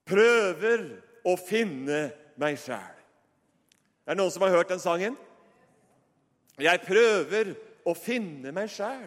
'Prøver 0.07 0.81
å 1.23 1.37
finne 1.39 2.01
meg 2.39 2.59
sjæl'. 2.59 3.00
Er 4.11 4.17
det 4.17 4.25
noen 4.25 4.33
som 4.35 4.43
har 4.43 4.51
hørt 4.51 4.71
den 4.73 4.81
sangen? 4.83 5.15
Jeg 6.59 6.83
prøver 6.83 7.53
å 7.87 7.93
finne 7.95 8.51
meg 8.51 8.67
sjæl. 8.75 9.07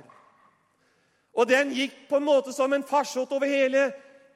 Og 1.36 1.50
den 1.50 1.74
gikk 1.76 2.06
på 2.08 2.22
en 2.22 2.24
måte 2.24 2.54
som 2.56 2.72
en 2.72 2.86
farsott 2.88 3.34
over 3.36 3.52
hele, 3.52 3.90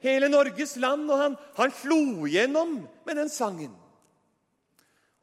hele, 0.04 0.28
Norges 0.28 0.76
land, 0.76 1.08
og 1.08 1.22
han, 1.22 1.38
han 1.56 1.72
slo 1.72 2.28
gjennom 2.28 2.82
med 3.08 3.16
den 3.16 3.32
sangen. 3.32 3.72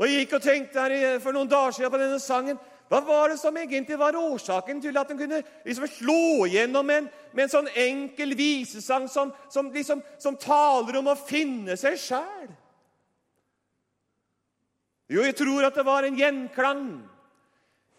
Og 0.01 0.09
Jeg 0.09 0.25
gikk 0.25 0.33
og 0.39 0.47
tenkte 0.47 0.81
her 0.81 1.21
for 1.21 1.37
noen 1.37 1.53
dager 1.53 1.77
siden 1.77 1.93
på 1.93 2.01
denne 2.01 2.19
sangen. 2.25 2.57
Hva 2.89 3.05
var 3.05 3.29
det 3.29 3.37
som 3.37 3.53
egentlig 3.61 4.01
var 4.01 4.17
årsaken 4.17 4.81
til 4.81 4.97
at 4.97 5.13
han 5.13 5.21
kunne 5.21 5.45
liksom 5.61 5.85
slå 5.93 6.49
gjennom 6.49 6.89
en, 6.89 7.13
med 7.37 7.45
en 7.45 7.53
sånn 7.53 7.69
enkel 7.69 8.33
visesang 8.33 9.05
som, 9.13 9.29
som, 9.53 9.69
liksom, 9.69 10.01
som 10.17 10.41
taler 10.41 10.97
om 10.97 11.13
å 11.13 11.19
finne 11.21 11.77
seg 11.77 12.01
sjæl? 12.01 12.49
Jo, 15.09 15.21
jeg 15.21 15.35
tror 15.38 15.67
at 15.67 15.75
det 15.75 15.85
var 15.85 16.03
en 16.03 16.17
gjenklang 16.17 16.85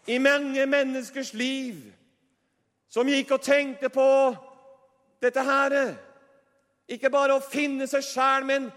i 0.07 0.17
mange 0.17 0.65
menneskers 0.65 1.33
liv 1.33 1.79
som 2.91 3.07
gikk 3.07 3.31
og 3.35 3.43
tenkte 3.43 3.89
på 3.91 4.07
dette 5.23 5.43
her. 5.43 5.75
Ikke 6.87 7.11
bare 7.11 7.35
å 7.35 7.43
finne 7.43 7.87
seg 7.87 8.03
sjæl, 8.03 8.47
men 8.47 8.69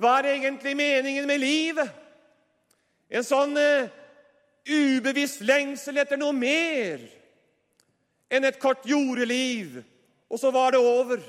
hva 0.00 0.18
er 0.18 0.34
egentlig 0.34 0.76
meningen 0.76 1.28
med 1.28 1.40
livet? 1.40 1.88
En 3.12 3.24
sånn 3.24 3.56
uh, 3.56 3.88
ubevisst 4.68 5.44
lengsel 5.44 6.00
etter 6.00 6.20
noe 6.20 6.32
mer 6.36 7.02
enn 8.32 8.48
et 8.48 8.60
kort 8.60 8.86
jordeliv, 8.88 9.82
og 10.32 10.40
så 10.40 10.48
var 10.54 10.72
det 10.72 10.80
over. 10.80 11.20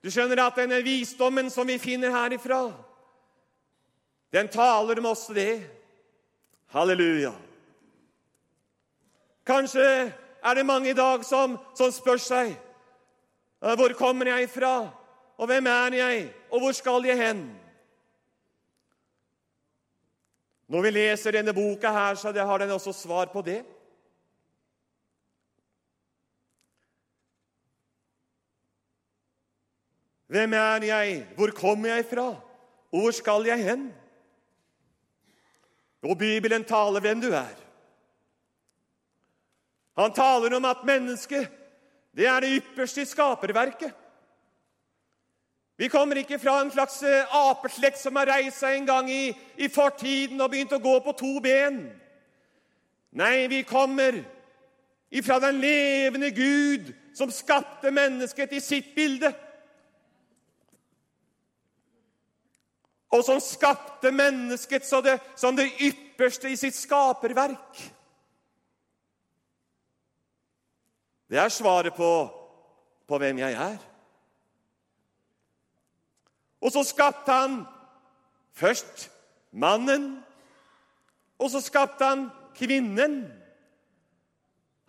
Du 0.00 0.08
skjønner 0.12 0.40
at 0.46 0.56
denne 0.56 0.80
visdommen 0.84 1.50
som 1.52 1.68
vi 1.68 1.76
finner 1.80 2.12
herifra, 2.12 2.62
den 4.34 4.48
taler 4.48 4.98
om 4.98 5.06
oss 5.06 5.28
det. 5.30 5.62
Halleluja. 6.74 7.32
Kanskje 9.46 9.86
er 10.42 10.54
det 10.54 10.66
mange 10.66 10.90
i 10.90 10.96
dag 10.98 11.22
som, 11.24 11.58
som 11.78 11.92
spør 11.94 12.18
seg 12.18 12.54
hvor 13.64 13.94
kommer 13.96 14.28
jeg 14.28 14.50
fra, 14.52 14.90
og 15.40 15.48
hvem 15.48 15.66
er 15.66 15.94
jeg, 15.96 16.24
og 16.52 16.60
hvor 16.60 16.74
skal 16.76 17.06
jeg 17.08 17.16
hen? 17.16 17.38
Når 20.68 20.82
vi 20.84 20.90
leser 20.90 21.32
denne 21.32 21.54
boka, 21.56 21.88
her, 21.88 22.14
så 22.14 22.32
har 22.32 22.58
den 22.58 22.70
også 22.70 22.92
svar 22.92 23.30
på 23.32 23.40
det. 23.40 23.62
Hvem 30.26 30.52
er 30.52 30.84
jeg? 30.84 31.26
Hvor 31.36 31.50
kommer 31.56 31.88
jeg 31.88 32.04
fra? 32.10 32.28
Og 32.92 33.00
hvor 33.00 33.10
skal 33.10 33.46
jeg 33.46 33.64
hen? 33.64 33.92
Og 36.04 36.18
Bibelen 36.18 36.64
taler 36.64 37.00
hvem 37.00 37.20
du 37.20 37.30
er. 37.32 37.54
Han 39.98 40.12
taler 40.12 40.56
om 40.56 40.64
at 40.64 40.84
mennesket 40.84 41.48
det 42.14 42.26
er 42.30 42.40
det 42.40 42.56
ypperste 42.60 43.02
i 43.02 43.10
skaperverket. 43.10 43.90
Vi 45.76 45.88
kommer 45.90 46.16
ikke 46.16 46.38
fra 46.38 46.60
en 46.62 46.70
slags 46.70 47.00
eh, 47.02 47.26
apeslekt 47.34 47.98
som 47.98 48.14
har 48.16 48.30
reist 48.30 48.60
seg 48.62 48.76
en 48.76 48.86
gang 48.86 49.08
i, 49.10 49.32
i 49.58 49.66
fortiden 49.68 50.38
og 50.40 50.52
begynt 50.52 50.76
å 50.76 50.82
gå 50.82 50.92
på 51.02 51.14
to 51.18 51.32
ben. 51.42 51.80
Nei, 53.18 53.48
vi 53.50 53.64
kommer 53.66 54.20
ifra 55.10 55.40
den 55.42 55.58
levende 55.62 56.30
Gud 56.34 56.92
som 57.14 57.30
skapte 57.34 57.90
mennesket 57.94 58.54
i 58.54 58.62
sitt 58.62 58.94
bilde. 58.94 59.32
Og 63.14 63.22
som 63.24 63.38
skapte 63.40 64.10
mennesket 64.10 64.86
som 64.86 65.02
det, 65.04 65.20
som 65.38 65.54
det 65.56 65.68
ypperste 65.78 66.50
i 66.50 66.58
sitt 66.58 66.74
skaperverk. 66.74 67.82
Det 71.30 71.38
er 71.38 71.48
svaret 71.48 71.94
på, 71.94 72.10
på 73.06 73.18
hvem 73.18 73.38
jeg 73.38 73.54
er. 73.54 73.78
Og 76.60 76.74
så 76.74 76.82
skapte 76.82 77.32
han 77.32 77.56
først 78.52 79.08
mannen, 79.52 80.24
og 81.38 81.50
så 81.50 81.62
skapte 81.62 82.04
han 82.04 82.28
kvinnen. 82.58 83.22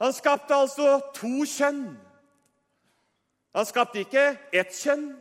Han 0.02 0.14
skapte 0.14 0.56
altså 0.56 1.00
to 1.14 1.46
kjønn. 1.46 1.88
Han 3.56 3.66
skapte 3.66 4.02
ikke 4.02 4.28
ett 4.54 4.74
kjønn. 4.74 5.12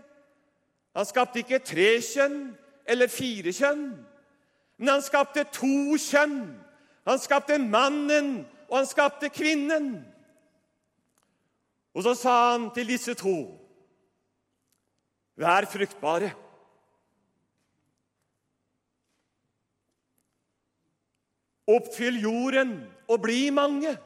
Han 0.96 1.06
skapte 1.06 1.44
ikke 1.44 1.58
tre 1.58 1.88
kjønn 2.00 2.54
eller 2.86 3.08
fire 3.08 3.52
kjønn. 3.54 3.88
Men 4.78 4.88
han 4.96 5.04
skapte 5.04 5.46
to 5.54 5.96
kjønn. 6.00 6.40
Han 7.04 7.20
skapte 7.20 7.58
mannen, 7.60 8.46
og 8.68 8.78
han 8.80 8.88
skapte 8.88 9.30
kvinnen. 9.32 9.98
Og 11.94 12.02
så 12.02 12.14
sa 12.18 12.36
han 12.52 12.70
til 12.74 12.88
disse 12.94 13.14
to 13.18 13.36
Vær 15.34 15.66
fruktbare. 15.66 16.28
Oppfyll 21.66 22.20
jorden 22.22 22.76
og 23.10 23.18
bli 23.24 23.48
mange, 23.50 23.96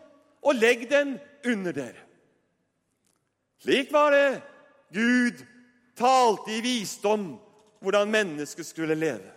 og 0.40 0.54
legg 0.56 0.87
den 0.88 1.18
under 1.44 1.75
dere. 1.76 2.04
Slik 3.61 3.92
var 3.92 4.14
det 4.14 4.40
Gud 4.94 5.42
talte 5.99 6.54
i 6.54 6.62
visdom 6.64 7.26
hvordan 7.80 8.11
mennesket 8.11 8.66
skulle 8.66 8.94
leve. 8.94 9.32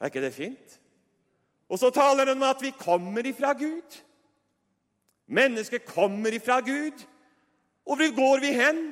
Er 0.00 0.10
ikke 0.10 0.22
det 0.22 0.34
fint? 0.34 0.80
Og 1.68 1.78
så 1.78 1.90
taler 1.90 2.26
han 2.26 2.36
om 2.36 2.42
at 2.42 2.62
vi 2.62 2.72
kommer 2.78 3.26
ifra 3.26 3.52
Gud. 3.52 4.02
Mennesket 5.26 5.84
kommer 5.86 6.32
ifra 6.32 6.60
Gud. 6.60 7.06
Og 7.86 7.96
hvor 7.96 8.16
går 8.16 8.40
vi 8.40 8.52
hen? 8.52 8.82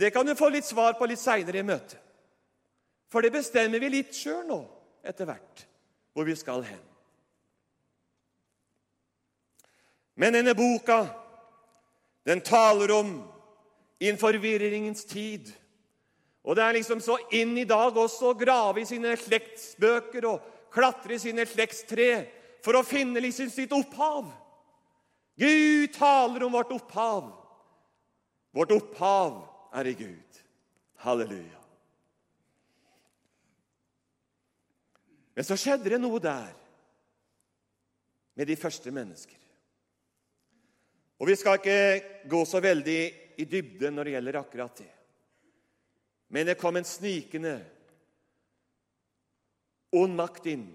Det 0.00 0.12
kan 0.12 0.26
du 0.26 0.34
få 0.34 0.48
litt 0.48 0.66
svar 0.66 0.94
på 0.98 1.06
litt 1.10 1.20
seinere 1.20 1.58
i 1.58 1.66
møtet. 1.66 1.98
For 3.10 3.20
det 3.20 3.32
bestemmer 3.34 3.82
vi 3.82 3.88
litt 3.90 4.14
sjøl 4.14 4.44
nå, 4.46 4.60
etter 5.02 5.26
hvert, 5.26 5.64
hvor 6.14 6.28
vi 6.28 6.36
skal 6.38 6.62
hen. 6.62 6.84
Men 10.14 10.36
denne 10.36 10.54
boka, 10.54 11.00
den 12.28 12.42
taler 12.46 12.92
om 12.94 13.10
i 14.00 14.08
en 14.08 14.20
forvirringens 14.20 15.04
tid. 15.10 15.50
Og 16.46 16.56
det 16.56 16.64
er 16.64 16.78
liksom 16.78 17.02
så 17.04 17.18
inn 17.36 17.52
i 17.60 17.66
dag 17.68 17.96
også 17.96 18.30
å 18.30 18.38
grave 18.38 18.80
i 18.80 18.88
sine 18.88 19.12
slektsbøker 19.20 20.26
og 20.30 20.46
klatre 20.72 21.16
i 21.16 21.20
sine 21.20 21.44
slektstre 21.48 22.10
for 22.64 22.78
å 22.78 22.86
finne 22.86 23.20
liksom 23.20 23.50
sitt 23.52 23.72
opphav. 23.76 24.30
Gud 25.40 25.92
taler 25.96 26.44
om 26.44 26.52
vårt 26.52 26.72
opphav. 26.76 27.30
Vårt 28.56 28.72
opphav 28.76 29.40
er 29.76 29.90
i 29.92 29.96
Gud. 29.96 30.40
Halleluja. 31.04 31.60
Men 35.36 35.46
så 35.46 35.56
skjedde 35.56 35.92
det 35.92 36.00
noe 36.00 36.20
der 36.20 36.50
med 38.36 38.48
de 38.48 38.56
første 38.60 38.92
mennesker. 38.92 39.36
Og 41.20 41.28
Vi 41.28 41.36
skal 41.36 41.60
ikke 41.60 42.28
gå 42.28 42.40
så 42.48 42.60
veldig 42.64 43.00
i 43.40 43.44
dybden 43.44 43.94
når 43.96 44.08
det 44.08 44.14
gjelder 44.16 44.40
akkurat 44.40 44.80
det. 44.80 44.92
Men 46.30 46.46
det 46.46 46.58
kom 46.60 46.76
en 46.78 46.86
snikende 46.86 47.56
ond 49.90 50.14
makt 50.14 50.46
inn 50.52 50.68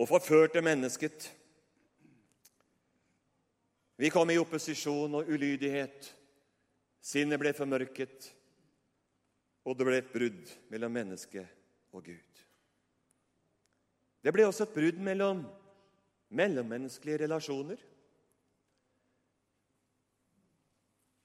og 0.00 0.08
forførte 0.10 0.62
mennesket. 0.64 1.28
Vi 4.00 4.10
kom 4.10 4.32
i 4.32 4.38
opposisjon 4.40 5.14
og 5.20 5.28
ulydighet. 5.30 6.08
Sinnet 7.04 7.40
ble 7.40 7.52
formørket, 7.56 8.26
og 9.64 9.76
det 9.76 9.86
ble 9.86 10.00
et 10.00 10.10
brudd 10.12 10.50
mellom 10.72 10.92
menneske 10.92 11.44
og 11.94 12.04
Gud. 12.08 12.42
Det 14.20 14.32
ble 14.34 14.44
også 14.48 14.66
et 14.66 14.74
brudd 14.74 14.98
mellom 15.04 15.44
mellommenneskelige 16.34 17.22
relasjoner. 17.24 17.80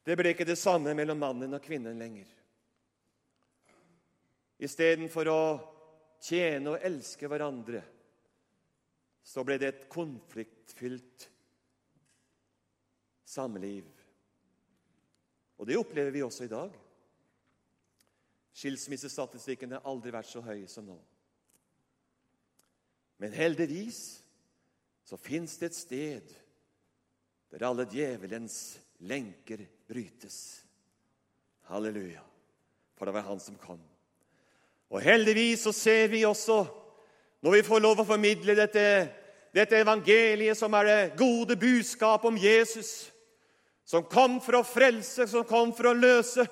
Det 0.06 0.14
ble 0.18 0.36
ikke 0.36 0.46
det 0.46 0.60
samme 0.62 0.94
mellom 0.94 1.18
mannen 1.18 1.58
og 1.58 1.64
kvinnen 1.66 1.98
lenger. 1.98 2.28
Istedenfor 4.62 5.30
å 5.32 5.42
tjene 6.22 6.76
og 6.76 6.86
elske 6.86 7.30
hverandre, 7.30 7.82
så 9.26 9.42
ble 9.44 9.58
det 9.58 9.72
et 9.72 9.86
konfliktfylt 9.92 11.26
samliv. 13.26 13.88
Og 15.58 15.66
det 15.68 15.80
opplever 15.80 16.14
vi 16.14 16.22
også 16.24 16.46
i 16.46 16.52
dag. 16.54 16.76
Skilsmissestatistikken 18.56 19.74
har 19.76 19.90
aldri 19.90 20.14
vært 20.14 20.30
så 20.30 20.44
høy 20.46 20.68
som 20.72 20.86
nå. 20.88 21.00
Men 23.20 23.34
heldigvis 23.36 24.02
så 25.06 25.18
fins 25.20 25.58
det 25.58 25.72
et 25.72 25.78
sted 25.78 26.36
der 27.52 27.66
alle 27.66 27.88
djevelens 27.90 28.78
lenker 29.08 29.66
brytes. 29.90 30.64
Halleluja. 31.70 32.22
For 32.98 33.06
det 33.06 33.16
var 33.16 33.28
han 33.28 33.40
som 33.40 33.58
kom. 33.60 33.80
Og 34.94 35.02
heldigvis 35.02 35.66
så 35.66 35.74
ser 35.76 36.08
vi 36.08 36.26
også, 36.26 36.64
når 37.44 37.58
vi 37.58 37.66
får 37.68 37.82
lov 37.84 38.02
å 38.02 38.08
formidle 38.08 38.56
dette, 38.58 38.86
dette 39.54 39.82
evangeliet 39.82 40.58
som 40.58 40.74
er 40.78 40.88
det 40.90 41.00
gode 41.20 41.58
budskap 41.60 42.26
om 42.26 42.38
Jesus, 42.40 43.10
som 43.86 44.06
kom 44.10 44.40
for 44.42 44.60
å 44.60 44.66
frelse, 44.66 45.28
som 45.30 45.46
kom 45.46 45.74
for 45.76 45.92
å 45.92 45.98
løse, 45.98 46.46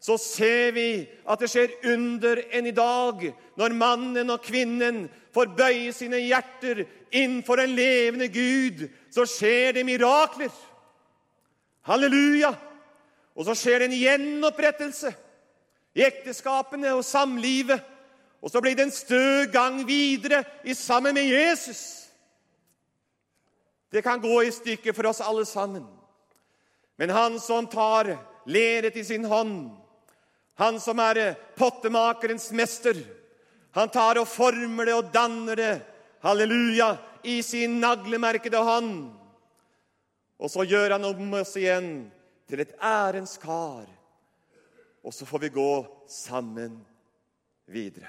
så 0.00 0.16
ser 0.16 0.70
vi 0.72 0.88
at 1.28 1.42
det 1.42 1.50
skjer 1.52 1.72
under 1.92 2.38
enn 2.56 2.68
i 2.70 2.72
dag 2.72 3.26
når 3.60 3.74
mannen 3.76 4.32
og 4.32 4.40
kvinnen 4.46 5.02
får 5.34 5.50
bøye 5.58 5.92
sine 5.92 6.22
hjerter 6.22 6.86
innenfor 7.10 7.60
en 7.60 7.74
levende 7.76 8.30
Gud. 8.32 8.86
Så 9.12 9.26
skjer 9.28 9.76
det 9.76 9.84
mirakler. 9.84 10.52
Halleluja! 11.90 12.52
Og 13.34 13.46
så 13.46 13.54
skjer 13.56 13.82
det 13.82 13.90
en 13.90 13.98
gjenopprettelse 13.98 15.10
i 15.96 16.04
ekteskapene 16.06 16.92
og 16.94 17.04
samlivet. 17.06 17.80
Og 18.40 18.52
så 18.52 18.62
blir 18.62 18.76
det 18.76 18.86
en 18.86 18.94
stø 18.94 19.46
gang 19.52 19.82
videre 19.88 20.44
i 20.64 20.74
sammen 20.74 21.14
med 21.16 21.28
Jesus. 21.28 21.82
Det 23.90 24.04
kan 24.06 24.22
gå 24.22 24.42
i 24.42 24.52
stykker 24.54 24.94
for 24.94 25.10
oss 25.10 25.20
alle 25.20 25.44
sammen. 25.48 25.84
Men 26.96 27.10
han 27.10 27.40
som 27.40 27.66
tar 27.66 28.14
leret 28.46 28.96
i 28.96 29.04
sin 29.04 29.24
hånd, 29.24 29.70
han 30.60 30.80
som 30.80 30.98
er 31.00 31.34
pottemakerens 31.56 32.50
mester, 32.52 32.98
han 33.72 33.88
tar 33.88 34.20
og 34.20 34.28
former 34.28 34.88
det 34.88 34.96
og 34.98 35.12
danner 35.14 35.56
det, 35.56 35.74
halleluja, 36.22 36.94
i 37.24 37.40
sin 37.42 37.78
naglemerkede 37.80 38.60
hånd. 38.64 39.19
Og 40.40 40.48
så 40.48 40.64
gjør 40.64 40.96
han 40.96 41.04
om 41.04 41.34
oss 41.40 41.52
igjen 41.60 42.08
til 42.48 42.62
et 42.64 42.72
ærens 42.80 43.36
kar. 43.40 43.88
Og 45.04 45.12
så 45.14 45.28
får 45.28 45.44
vi 45.44 45.52
gå 45.52 45.72
sammen 46.08 46.78
videre. 47.68 48.08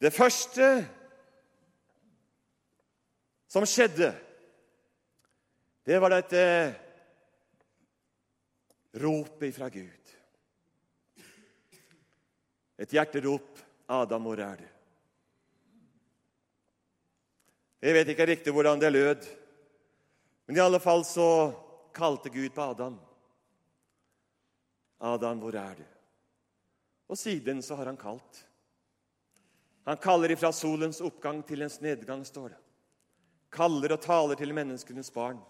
Det 0.00 0.12
første 0.16 0.66
som 3.50 3.66
skjedde 3.68 4.14
det 5.84 5.98
var 6.00 6.12
dette 6.12 6.42
ropet 9.00 9.56
fra 9.56 9.68
Gud. 9.72 10.12
Et 12.80 12.92
hjerterop. 12.96 13.58
'Adam, 13.90 14.22
hvor 14.22 14.38
er 14.38 14.56
du?' 14.56 14.69
Jeg 17.80 17.96
vet 17.96 18.10
ikke 18.12 18.26
riktig 18.28 18.52
hvordan 18.52 18.80
det 18.80 18.92
lød, 18.92 19.24
men 20.46 20.56
i 20.58 20.60
alle 20.60 20.80
fall 20.82 21.00
så 21.08 21.28
kalte 21.96 22.28
Gud 22.28 22.52
på 22.52 22.62
Adam. 22.62 22.98
'Adam, 25.00 25.38
hvor 25.38 25.54
er 25.56 25.74
du?' 25.74 25.88
Og 27.08 27.18
siden 27.18 27.62
så 27.62 27.74
har 27.74 27.86
han 27.86 27.96
kalt. 27.96 28.46
Han 29.84 29.96
kaller 29.96 30.30
ifra 30.30 30.52
solens 30.52 31.00
oppgang 31.00 31.42
til 31.46 31.62
ens 31.62 31.80
nedgang, 31.80 32.24
står 32.26 32.48
det. 32.48 32.58
Kaller 33.50 33.92
og 33.92 34.02
taler 34.04 34.36
til 34.38 34.54
menneskenes 34.54 35.10
barn. 35.10 35.40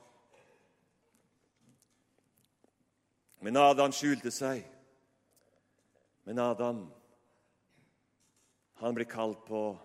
Men 3.41 3.57
Adam 3.57 3.93
skjulte 3.93 4.31
seg. 4.31 4.63
Men 6.25 6.39
Adam, 6.39 6.87
han 8.81 8.95
blir 8.95 9.09
kalt 9.09 9.45
på 9.45 9.79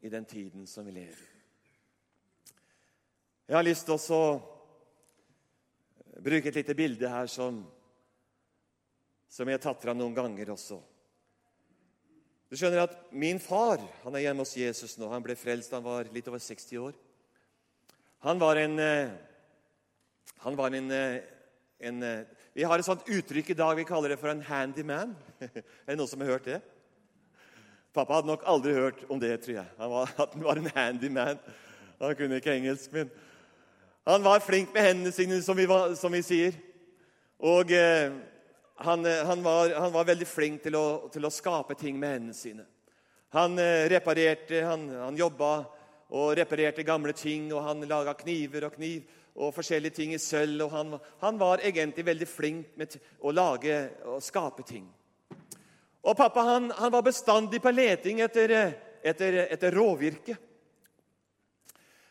i 0.00 0.08
den 0.08 0.24
tiden 0.24 0.66
som 0.66 0.86
vi 0.86 0.92
lever. 0.92 1.37
Jeg 3.48 3.56
har 3.56 3.64
lyst 3.64 3.86
til 3.88 3.96
å 4.12 4.24
bruke 6.20 6.50
et 6.50 6.56
lite 6.58 6.74
bilde 6.76 7.08
her 7.08 7.30
som, 7.32 7.62
som 9.24 9.48
jeg 9.48 9.56
har 9.56 9.62
tatt 9.62 9.80
fra 9.80 9.94
noen 9.96 10.12
ganger 10.12 10.50
også. 10.52 10.76
Du 12.52 12.58
skjønner 12.60 12.82
at 12.82 12.98
Min 13.08 13.38
far 13.40 13.80
han 14.02 14.18
er 14.18 14.26
hjemme 14.26 14.44
hos 14.44 14.52
Jesus 14.52 14.98
nå. 15.00 15.08
Han 15.08 15.24
ble 15.24 15.32
frelst 15.40 15.72
han 15.72 15.86
var 15.86 16.10
litt 16.12 16.28
over 16.28 16.42
60 16.44 16.82
år. 16.82 16.98
Han 18.26 18.42
var 18.42 18.60
en, 18.60 18.74
eh, 18.84 19.14
Han 20.44 20.56
var 20.58 20.76
en, 20.76 20.90
eh, 20.90 21.22
en 21.80 22.02
eh, 22.02 22.26
Vi 22.52 22.66
har 22.68 22.78
et 22.78 22.84
sånt 22.84 23.08
uttrykk 23.08 23.50
i 23.50 23.56
dag 23.56 23.76
vi 23.76 23.86
kaller 23.88 24.12
det 24.12 24.18
for 24.20 24.28
en 24.28 24.44
handyman. 24.44 25.16
er 25.40 25.88
det 25.88 25.96
noen 25.96 26.10
som 26.10 26.20
har 26.20 26.34
hørt 26.34 26.50
det? 26.50 26.60
Pappa 27.96 28.18
hadde 28.18 28.28
nok 28.28 28.44
aldri 28.44 28.76
hørt 28.76 29.06
om 29.08 29.18
det, 29.18 29.32
tror 29.40 29.62
jeg. 29.62 29.72
Han 29.78 29.90
var, 29.94 30.12
han 30.18 30.44
var 30.44 30.60
en 30.60 30.70
handyman. 30.76 31.40
Han 31.98 32.14
kunne 32.14 32.42
ikke 32.42 32.58
engelsk, 32.58 32.92
men 32.92 33.08
han 34.12 34.22
var 34.22 34.40
flink 34.40 34.72
med 34.74 34.82
hendene 34.82 35.12
sine, 35.12 35.42
som 35.42 35.56
vi, 35.56 35.66
var, 35.68 35.94
som 35.94 36.12
vi 36.12 36.22
sier. 36.24 36.54
Og 37.44 37.72
eh, 37.76 38.08
han, 38.80 39.04
eh, 39.04 39.26
han, 39.26 39.42
var, 39.44 39.74
han, 39.74 39.92
var, 39.92 40.06
veldig 40.08 40.26
flink 40.26 40.62
til 40.64 40.78
å, 40.78 40.86
til 41.12 41.28
å, 41.28 41.32
skape 41.34 41.76
ting 41.76 41.98
med 42.00 42.14
hendene 42.14 42.36
sine. 42.36 42.64
Han 43.36 43.58
eh, 43.60 43.84
reparerte, 43.92 44.62
han, 44.64 44.88
han 44.96 45.18
jobba 45.18 45.52
og 46.08 46.32
reparerte 46.40 46.86
gamle 46.88 47.12
ting, 47.12 47.50
og 47.52 47.66
han 47.66 47.84
laga 47.84 48.16
kniver 48.16 48.70
og 48.70 48.78
kniv 48.78 49.04
og 49.38 49.52
forskjellige 49.54 49.98
ting 50.00 50.16
i 50.16 50.22
sølv. 50.22 50.64
og 50.64 50.72
Han, 50.72 50.96
han 51.20 51.44
var 51.44 51.60
egentlig 51.60 52.08
veldig 52.08 52.32
flink 52.32 52.80
med 52.80 52.96
å 53.20 53.36
lage 53.36 53.76
og 54.08 54.24
skape 54.24 54.64
ting. 54.64 54.88
Og 56.00 56.16
pappa 56.16 56.48
han, 56.48 56.72
han 56.80 56.96
var 56.96 57.04
bestandig 57.04 57.60
på 57.60 57.76
leting 57.76 58.24
etter, 58.24 58.56
etter, 59.04 59.42
etter 59.52 59.76
råvirke. 59.76 60.40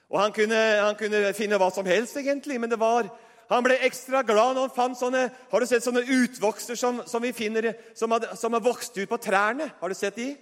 Og 0.08 0.20
han 0.22 0.34
kunne, 0.36 0.60
han 0.80 0.96
kunne, 1.00 1.34
finne 1.36 1.60
hva 1.60 1.67
som 1.74 1.88
helst, 1.88 2.15
egentlig, 2.20 2.60
men 2.62 2.72
det 2.72 2.80
var, 2.80 3.10
han 3.52 3.63
ble 3.63 3.78
ekstra 3.88 4.24
glad 4.28 4.56
når 4.56 4.70
han 4.70 4.76
fant 4.76 5.00
sånne 5.00 5.26
har 5.52 5.63
du 5.63 5.67
sett 5.67 5.84
sånne 5.84 6.04
utvokster 6.04 6.80
som, 6.80 7.02
som 7.08 7.24
vi 7.24 7.34
finner, 7.36 7.74
som 7.96 8.12
har, 8.15 8.63
vokst 8.63 8.98
ut 8.98 9.10
på 9.10 9.20
trærne. 9.24 9.70
Har 9.80 9.91
du 9.91 9.96
sett 9.96 10.20
de? 10.20 10.34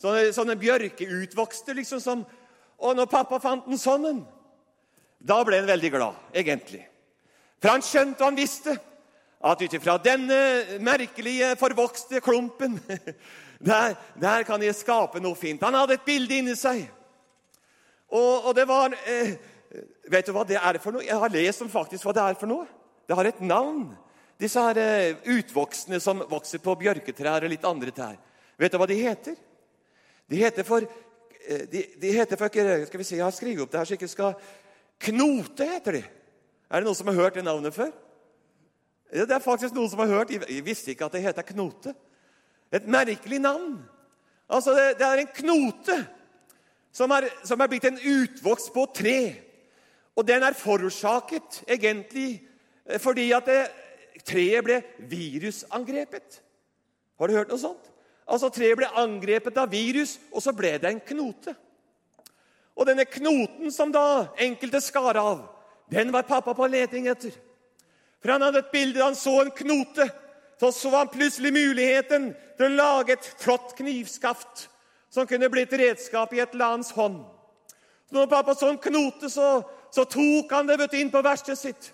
Sånne, 0.00 0.28
sånne 0.36 0.56
bjørkeutvokster, 0.60 1.76
liksom. 1.76 2.00
Som, 2.00 2.24
og 2.80 2.96
når 2.96 3.08
pappa 3.12 3.40
fant 3.40 3.68
en 3.68 3.80
sånn 3.80 4.22
da 5.20 5.42
ble 5.44 5.58
han 5.60 5.68
veldig 5.68 5.90
glad, 5.92 6.20
egentlig. 6.32 6.80
For 7.60 7.74
han 7.74 7.84
skjønte 7.84 8.22
og 8.22 8.30
han 8.30 8.38
visste 8.38 8.76
at 9.40 9.60
ut 9.60 9.74
ifra 9.76 9.96
denne 10.00 10.38
merkelige, 10.84 11.54
forvokste 11.60 12.22
klumpen 12.24 12.78
der, 13.70 13.96
der, 14.16 14.44
kan 14.48 14.62
jeg 14.64 14.78
skape 14.78 15.20
noe 15.20 15.36
fint. 15.36 15.60
Han 15.64 15.76
hadde 15.76 15.98
et 15.98 16.06
bilde 16.08 16.40
inni 16.40 16.56
seg. 16.56 16.86
Og, 18.10 18.46
og 18.50 18.54
det 18.56 18.66
var 18.68 18.94
eh, 19.06 19.34
Vet 20.10 20.26
du 20.26 20.34
hva 20.34 20.42
det 20.46 20.58
er 20.58 20.80
for 20.82 20.96
noe? 20.96 21.06
Jeg 21.06 21.18
har 21.22 21.30
lest 21.30 21.62
om 21.62 21.70
faktisk 21.70 22.06
hva 22.08 22.14
det 22.16 22.22
er 22.24 22.38
for 22.38 22.50
noe. 22.50 22.64
Det 23.06 23.14
har 23.14 23.28
et 23.28 23.42
navn. 23.44 23.84
Disse 24.40 24.62
her 24.64 24.80
eh, 24.82 25.20
utvoksende 25.36 26.00
som 26.02 26.24
vokser 26.30 26.62
på 26.64 26.74
bjørketrær 26.80 27.46
og 27.46 27.52
litt 27.52 27.66
andre 27.68 27.94
trær. 27.94 28.16
Vet 28.58 28.74
du 28.74 28.80
hva 28.80 28.88
de 28.90 28.98
heter? 28.98 29.36
De 30.30 30.40
heter 30.40 30.66
for, 30.66 30.82
eh, 31.44 31.62
de, 31.70 31.84
de 32.02 32.12
heter 32.16 32.40
for 32.40 32.50
Skal 32.50 32.98
vi 32.98 33.06
se, 33.06 33.16
Jeg 33.16 33.24
har 33.24 33.36
skrevet 33.36 33.62
opp 33.62 33.70
det 33.70 33.78
her 33.78 33.86
så 33.86 33.94
jeg 33.94 34.02
ikke 34.02 34.14
skal 34.16 34.34
Knote 35.00 35.64
heter 35.64 35.96
de. 35.96 36.02
Er 36.68 36.82
det 36.82 36.86
noen 36.86 36.98
som 36.98 37.08
har 37.08 37.16
hørt 37.16 37.38
det 37.38 37.44
navnet 37.46 37.72
før? 37.72 37.88
Ja, 39.10 39.24
det 39.24 39.32
er 39.32 39.42
faktisk 39.42 39.74
noen 39.74 39.88
som 39.90 40.02
har 40.02 40.10
hørt. 40.10 40.34
Jeg 40.34 40.64
visste 40.66 40.92
ikke 40.92 41.06
at 41.06 41.14
det 41.16 41.22
heter 41.24 41.46
knote. 41.54 41.94
Et 42.70 42.84
merkelig 42.86 43.40
navn. 43.40 43.78
Altså, 44.50 44.74
det, 44.76 44.98
det 45.00 45.06
er 45.06 45.22
en 45.22 45.32
knote 45.38 45.96
som 46.92 47.12
er, 47.14 47.28
som 47.46 47.60
er 47.60 47.70
blitt 47.70 47.86
en 47.88 47.98
utvokst 47.98 48.72
på 48.74 48.86
tre. 48.94 49.20
Og 50.18 50.26
den 50.26 50.42
er 50.42 50.58
forårsaket 50.58 51.62
egentlig 51.68 52.40
eh, 52.86 52.98
fordi 53.00 53.30
at 53.36 53.46
det, 53.48 53.60
treet 54.26 54.64
ble 54.66 54.80
virusangrepet. 55.10 56.40
Har 57.20 57.28
du 57.28 57.36
hørt 57.36 57.52
noe 57.52 57.60
sånt? 57.60 57.90
Altså, 58.30 58.50
Treet 58.54 58.78
ble 58.78 58.86
angrepet 59.00 59.56
av 59.58 59.72
virus, 59.72 60.14
og 60.30 60.42
så 60.44 60.54
ble 60.54 60.76
det 60.78 60.90
en 60.90 61.02
knote. 61.02 61.54
Og 62.78 62.86
denne 62.86 63.04
knoten 63.10 63.72
som 63.74 63.90
da 63.92 64.30
enkelte 64.40 64.80
skar 64.84 65.18
av, 65.18 65.42
den 65.90 66.12
var 66.14 66.28
pappa 66.28 66.54
på 66.54 66.68
leting 66.70 67.08
etter. 67.10 67.34
For 68.22 68.34
han 68.34 68.44
hadde 68.44 68.62
et 68.62 68.72
bilde, 68.72 69.02
han 69.02 69.18
så 69.18 69.40
en 69.42 69.50
knote. 69.56 70.06
Så 70.60 70.70
så 70.76 70.92
han 70.94 71.10
plutselig 71.10 71.52
muligheten 71.56 72.30
til 72.58 72.66
å 72.68 72.76
lage 72.76 73.16
et 73.16 73.28
flott 73.40 73.72
knivskaft 73.78 74.68
som 75.10 75.26
kunne 75.26 75.50
blitt 75.50 75.72
redskap 75.72 76.32
i 76.34 76.40
et 76.40 76.54
eller 76.54 76.76
annens 76.76 76.92
hånd. 76.94 77.20
Så 78.08 78.16
når 78.16 78.30
pappa 78.30 78.54
så 78.54 78.70
en 78.70 78.78
knote, 78.82 79.30
så, 79.30 79.60
så 79.90 80.04
tok 80.04 80.52
han 80.54 80.70
det 80.70 80.78
vet, 80.80 80.96
inn 80.98 81.10
på 81.10 81.22
verkstedet 81.22 81.58
sitt. 81.58 81.90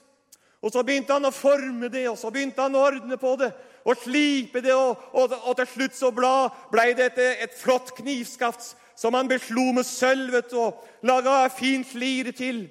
Og 0.64 0.72
Så 0.72 0.82
begynte 0.82 1.12
han 1.12 1.28
å 1.28 1.34
forme 1.34 1.88
det, 1.92 2.06
og 2.10 2.16
så 2.18 2.30
begynte 2.32 2.62
han 2.64 2.74
å 2.74 2.86
ordne 2.88 3.18
på 3.20 3.36
det 3.40 3.52
og 3.86 4.00
slipe 4.02 4.62
det. 4.64 4.74
Og, 4.74 5.02
og, 5.12 5.34
og 5.46 5.56
til 5.60 5.68
slutt 5.74 5.98
så 5.98 6.10
ble 6.12 6.86
det 6.96 7.12
et, 7.12 7.20
et 7.46 7.58
flott 7.58 7.92
knivskaft 7.98 8.72
som 8.96 9.14
han 9.14 9.28
beslo 9.28 9.68
med 9.76 9.86
sølvet 9.86 10.54
og 10.56 10.80
laga 11.06 11.44
fint 11.52 11.92
lire 11.94 12.32
til. 12.34 12.64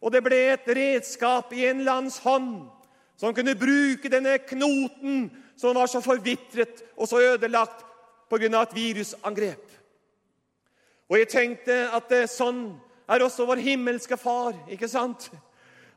Og 0.00 0.12
det 0.12 0.24
ble 0.24 0.40
et 0.54 0.66
redskap 0.66 1.52
i 1.54 1.66
en 1.68 1.84
lands 1.86 2.18
hånd 2.24 2.66
som 3.20 3.34
kunne 3.36 3.56
bruke 3.56 4.10
denne 4.12 4.38
knoten 4.48 5.28
som 5.56 5.76
var 5.76 5.88
så 5.88 6.02
forvitret 6.04 6.82
og 6.96 7.08
så 7.08 7.20
ødelagt 7.34 7.84
pga. 8.28 8.62
et 8.62 8.74
virusangrep. 8.74 9.65
Og 11.06 11.18
jeg 11.20 11.30
tenkte 11.30 11.74
at 11.94 12.08
det, 12.10 12.26
sånn 12.30 12.68
er 13.06 13.22
også 13.22 13.46
vår 13.46 13.62
himmelske 13.62 14.18
far, 14.18 14.56
ikke 14.70 14.88
sant? 14.90 15.28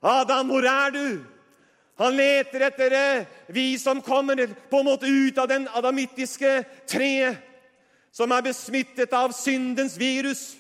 Adam, 0.06 0.52
hvor 0.54 0.66
er 0.70 0.94
du? 0.94 1.06
Han 2.00 2.16
leter 2.16 2.64
etter 2.70 2.94
vi 3.52 3.74
som 3.82 4.00
kommer 4.02 4.46
på 4.70 4.80
en 4.80 4.88
måte 4.88 5.10
ut 5.10 5.38
av 5.42 5.50
den 5.52 5.66
adamittiske 5.76 6.52
treet 6.88 7.42
som 8.12 8.32
er 8.32 8.46
besmittet 8.46 9.12
av 9.14 9.34
syndens 9.36 9.98
virus. 10.00 10.56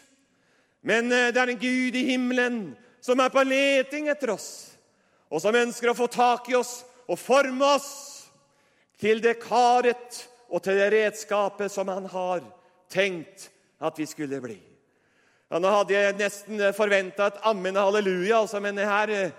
Men 0.86 1.12
eh, 1.12 1.30
det 1.34 1.42
er 1.42 1.54
en 1.54 1.62
Gud 1.62 1.96
i 1.96 2.06
himmelen 2.12 2.60
som 3.04 3.20
er 3.24 3.32
på 3.34 3.44
leting 3.48 4.10
etter 4.12 4.34
oss, 4.36 4.50
og 5.32 5.42
som 5.42 5.56
ønsker 5.56 5.92
å 5.92 5.98
få 5.98 6.10
tak 6.12 6.50
i 6.52 6.58
oss 6.60 6.82
og 7.10 7.20
forme 7.20 7.66
oss 7.78 7.90
til 9.00 9.22
det 9.24 9.38
karet 9.42 10.20
og 10.50 10.62
til 10.66 10.78
det 10.80 10.90
redskapet 10.94 11.72
som 11.72 11.88
han 11.90 12.10
har 12.12 12.44
tenkt 12.92 13.48
at 13.80 14.00
vi 14.00 14.06
skulle 14.06 14.42
bli. 14.42 14.58
Ja, 15.50 15.58
nå 15.58 15.70
hadde 15.74 15.96
jeg 15.96 16.18
nesten 16.20 16.62
forventa 16.78 17.30
et 17.30 17.40
ammen 17.50 17.78
halleluja, 17.80 18.42
altså, 18.44 18.60
men 18.62 18.78
her, 18.78 19.10
eh, 19.10 19.32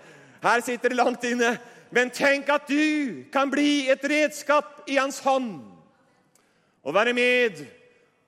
her 0.43 0.63
sitter 0.65 0.91
det 0.91 0.97
langt 0.97 1.23
inne. 1.23 1.55
Men 1.91 2.09
tenk 2.09 2.49
at 2.49 2.67
du 2.67 3.23
kan 3.31 3.51
bli 3.51 3.89
et 3.91 4.03
redskap 4.03 4.83
i 4.87 4.95
hans 4.95 5.19
hånd 5.19 5.59
og 6.83 6.93
være 6.95 7.13
med 7.13 7.65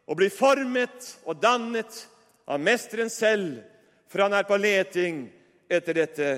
og 0.07 0.17
bli 0.19 0.27
formet 0.29 1.13
og 1.25 1.39
dannet 1.41 2.07
av 2.47 2.59
mesteren 2.59 3.09
selv, 3.09 3.61
for 4.07 4.25
han 4.25 4.35
er 4.35 4.47
på 4.47 4.59
leting 4.59 5.23
etter 5.71 5.95
dette 5.95 6.31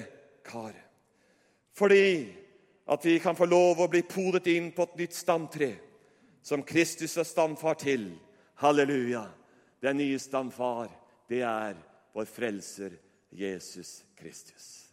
karet. 0.45 0.81
Fordi 1.75 2.31
at 2.87 3.05
vi 3.05 3.17
kan 3.19 3.35
få 3.35 3.49
lov 3.49 3.81
å 3.81 3.89
bli 3.91 4.03
podet 4.07 4.45
inn 4.53 4.69
på 4.71 4.85
et 4.85 5.01
nytt 5.01 5.17
stamtre, 5.17 5.73
som 6.45 6.63
Kristus 6.63 7.17
er 7.17 7.25
stamfar 7.27 7.75
til. 7.81 8.11
Halleluja! 8.61 9.25
Den 9.85 9.99
nye 10.01 10.17
stamfar, 10.19 10.89
det 11.29 11.43
er 11.45 11.75
vår 12.15 12.25
frelser 12.25 12.95
Jesus 13.29 13.99
Kristus. 14.17 14.87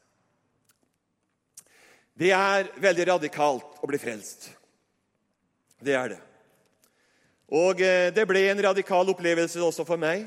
Det 2.13 2.29
er 2.37 2.69
veldig 2.77 3.07
radikalt 3.15 3.79
å 3.81 3.89
bli 3.89 4.01
frelst. 4.03 4.51
Det 5.81 5.97
er 5.97 6.13
det. 6.13 6.21
Og 7.57 7.81
eh, 7.81 8.11
det 8.13 8.27
ble 8.29 8.45
en 8.51 8.63
radikal 8.69 9.09
opplevelse 9.15 9.65
også 9.65 9.89
for 9.89 10.01
meg. 10.01 10.27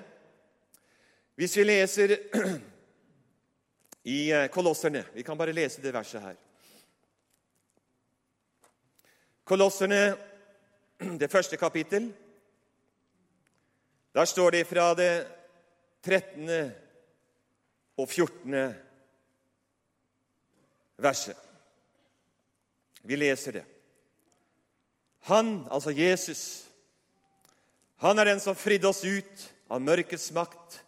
Hvis 1.37 1.59
vi 1.59 1.67
leser 1.69 2.17
i 4.17 4.19
eh, 4.33 4.49
Kolosserne 4.49 5.05
Vi 5.13 5.23
kan 5.27 5.37
bare 5.37 5.53
lese 5.53 5.83
det 5.83 5.93
verset 5.93 6.25
her. 6.25 6.35
Kolosserne, 9.45 10.03
det 11.21 11.29
første 11.29 11.61
kapittel. 11.61 12.15
Der 14.15 14.25
står 14.25 14.51
det 14.51 14.67
fra 14.67 14.93
det 14.95 15.27
13. 16.01 16.71
og 17.97 18.09
14. 18.09 18.55
verset. 20.95 21.35
Vi 23.03 23.17
leser 23.19 23.57
det. 23.57 23.65
Han, 25.27 25.67
altså 25.67 25.91
Jesus, 25.91 26.63
han 27.99 28.19
er 28.19 28.31
den 28.31 28.39
som 28.39 28.55
fridde 28.55 28.87
oss 28.87 29.03
ut 29.03 29.45
av 29.67 29.83
mørkets 29.83 30.31
makt 30.31 30.79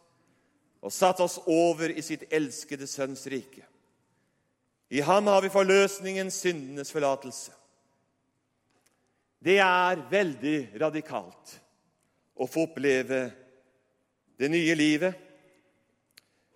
og 0.80 0.96
satte 0.96 1.28
oss 1.28 1.38
over 1.52 1.92
i 1.92 2.06
sitt 2.06 2.30
elskede 2.32 2.88
Sønns 2.88 3.28
rike. 3.28 3.68
I 4.88 5.04
ham 5.04 5.28
har 5.28 5.44
vi 5.44 5.52
forløsningen, 5.52 6.32
syndenes 6.32 6.96
forlatelse. 6.96 7.52
Det 9.44 9.60
er 9.60 10.08
veldig 10.16 10.60
radikalt 10.80 11.58
å 12.38 12.48
få 12.50 12.68
oppleve 12.68 13.28
det 14.38 14.50
nye 14.54 14.76
livet. 14.78 15.16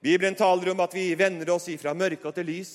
Bibelen 0.02 0.38
taler 0.38 0.72
om 0.72 0.82
at 0.82 0.94
vi 0.98 1.12
vender 1.18 1.50
oss 1.54 1.68
ifra 1.70 1.94
mørke 1.98 2.32
til 2.34 2.48
lys, 2.50 2.74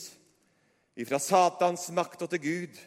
ifra 0.99 1.19
Satans 1.23 1.88
makt 1.95 2.27
og 2.27 2.31
til 2.33 2.42
Gud. 2.42 2.79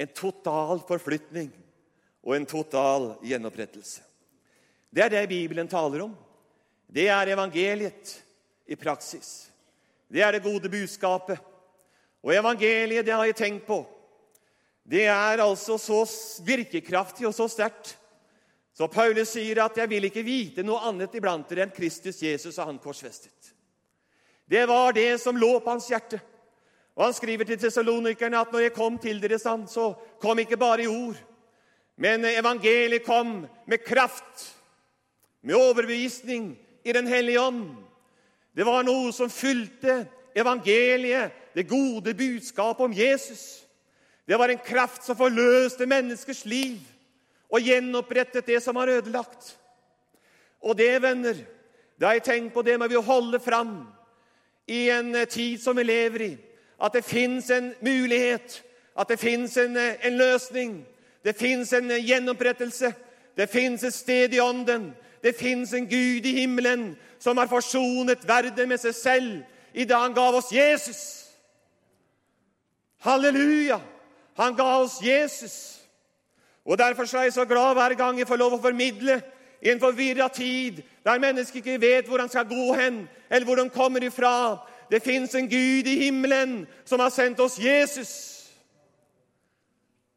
En 0.00 0.10
total 0.14 0.80
forflytning 0.88 1.50
og 2.22 2.34
en 2.36 2.46
total 2.48 3.12
gjenopprettelse. 3.26 4.02
Det 4.90 5.04
er 5.04 5.12
det 5.12 5.28
Bibelen 5.30 5.68
taler 5.70 6.06
om. 6.06 6.14
Det 6.90 7.06
er 7.10 7.30
evangeliet 7.34 8.16
i 8.66 8.78
praksis. 8.78 9.50
Det 10.10 10.22
er 10.22 10.34
det 10.34 10.42
gode 10.42 10.70
budskapet. 10.70 11.38
Og 12.20 12.34
evangeliet, 12.34 13.06
det 13.06 13.14
har 13.14 13.24
jeg 13.28 13.38
tenkt 13.38 13.66
på, 13.66 13.84
det 14.90 15.06
er 15.06 15.40
altså 15.44 15.76
så 15.78 16.02
virkekraftig 16.44 17.28
og 17.28 17.34
så 17.36 17.46
sterkt. 17.48 17.94
Så 18.80 18.88
Paulus 18.88 19.28
sier 19.28 19.58
at 19.60 19.76
'jeg 19.76 19.88
vil 19.90 20.04
ikke 20.08 20.22
vite 20.24 20.62
noe 20.64 20.80
annet 20.88 21.12
iblant 21.14 21.48
dere 21.48 21.66
enn 21.66 21.72
Kristus 21.76 22.22
Jesus 22.22 22.58
og 22.58 22.64
Han 22.66 22.78
korsfestet'. 22.78 23.52
Det 24.48 24.68
var 24.68 24.92
det 24.92 25.20
som 25.20 25.36
lå 25.36 25.58
på 25.60 25.70
hans 25.70 25.88
hjerte. 25.88 26.20
Og 26.96 27.04
Han 27.04 27.12
skriver 27.12 27.44
til 27.44 27.58
tesalonikerne 27.58 28.40
at 28.40 28.52
'når 28.52 28.60
jeg 28.60 28.72
kom 28.72 28.98
til 28.98 29.20
dere, 29.20 29.38
så 29.38 29.94
kom 30.20 30.38
ikke 30.38 30.56
bare 30.56 30.82
i 30.82 30.86
ord', 30.86 31.22
men 31.96 32.24
evangeliet 32.24 33.04
kom 33.04 33.46
med 33.66 33.84
kraft, 33.84 34.56
med 35.42 35.54
overbevisning 35.54 36.58
i 36.84 36.92
Den 36.92 37.06
hellige 37.06 37.40
ånd. 37.40 37.76
Det 38.56 38.66
var 38.66 38.82
noe 38.82 39.12
som 39.12 39.30
fylte 39.30 40.08
evangeliet, 40.34 41.32
det 41.54 41.68
gode 41.68 42.14
budskapet 42.14 42.84
om 42.84 42.92
Jesus. 42.92 43.66
Det 44.26 44.38
var 44.38 44.48
en 44.48 44.58
kraft 44.64 45.04
som 45.04 45.16
forløste 45.16 45.86
menneskers 45.86 46.44
liv 46.44 46.80
og 47.50 47.60
gjenopprettet 47.60 48.46
det 48.46 48.62
som 48.62 48.74
var 48.78 48.88
ødelagt. 48.88 49.56
Og 50.60 50.76
det, 50.78 51.02
venner, 51.02 51.34
det 51.98 52.06
har 52.06 52.12
jeg 52.12 52.22
tenkt 52.22 52.54
på, 52.54 52.62
det 52.62 52.78
må 52.78 52.88
vi 52.88 52.94
holde 52.94 53.40
fram 53.40 53.88
i 54.66 54.88
en 54.90 55.26
tid 55.26 55.58
som 55.58 55.76
vi 55.76 55.82
lever 55.82 56.22
i. 56.22 56.36
At 56.80 56.92
det 56.92 57.04
fins 57.04 57.50
en 57.50 57.74
mulighet, 57.80 58.62
at 58.98 59.08
det 59.08 59.18
fins 59.18 59.56
en, 59.56 59.76
en, 59.76 60.16
løsning. 60.16 60.86
Det 61.24 61.36
fins 61.36 61.72
en 61.72 61.90
gjenopprettelse. 61.90 62.92
Det 63.36 63.48
fins 63.50 63.84
et 63.84 63.94
sted 63.94 64.34
i 64.34 64.40
ånden. 64.40 64.94
Det 65.22 65.36
fins 65.36 65.74
en 65.74 65.88
Gud 65.88 66.26
i 66.26 66.32
himmelen 66.40 66.96
som 67.18 67.36
har 67.36 67.46
forsonet 67.46 68.28
verden 68.28 68.68
med 68.68 68.80
seg 68.80 68.94
selv 68.94 69.42
i 69.74 69.84
det 69.84 69.96
han 69.96 70.14
gav 70.14 70.34
oss 70.34 70.52
Jesus. 70.52 71.00
Halleluja! 73.04 73.80
Han 74.36 74.56
ga 74.56 74.78
oss 74.80 75.02
Jesus. 75.02 75.79
Og 76.64 76.78
Derfor 76.78 77.16
er 77.16 77.22
jeg 77.22 77.32
så 77.32 77.44
glad 77.44 77.74
hver 77.74 77.94
gang 77.94 78.18
jeg 78.18 78.28
får 78.28 78.36
lov 78.36 78.58
å 78.58 78.62
formidle 78.62 79.20
i 79.60 79.70
en 79.70 79.80
forvirra 79.80 80.28
tid, 80.32 80.82
der 81.04 81.20
mennesker 81.20 81.60
ikke 81.60 81.80
vet 81.80 82.08
hvor 82.08 82.20
han 82.20 82.28
skal 82.28 82.48
gå 82.48 82.74
hen, 82.74 83.08
eller 83.30 83.44
hvor 83.44 83.60
de 83.60 83.70
kommer 83.70 84.04
ifra. 84.04 84.56
Det 84.90 85.02
fins 85.02 85.34
en 85.34 85.48
Gud 85.48 85.86
i 85.86 85.96
himmelen 86.04 86.66
som 86.84 87.00
har 87.00 87.12
sendt 87.12 87.40
oss 87.40 87.58
Jesus, 87.60 88.12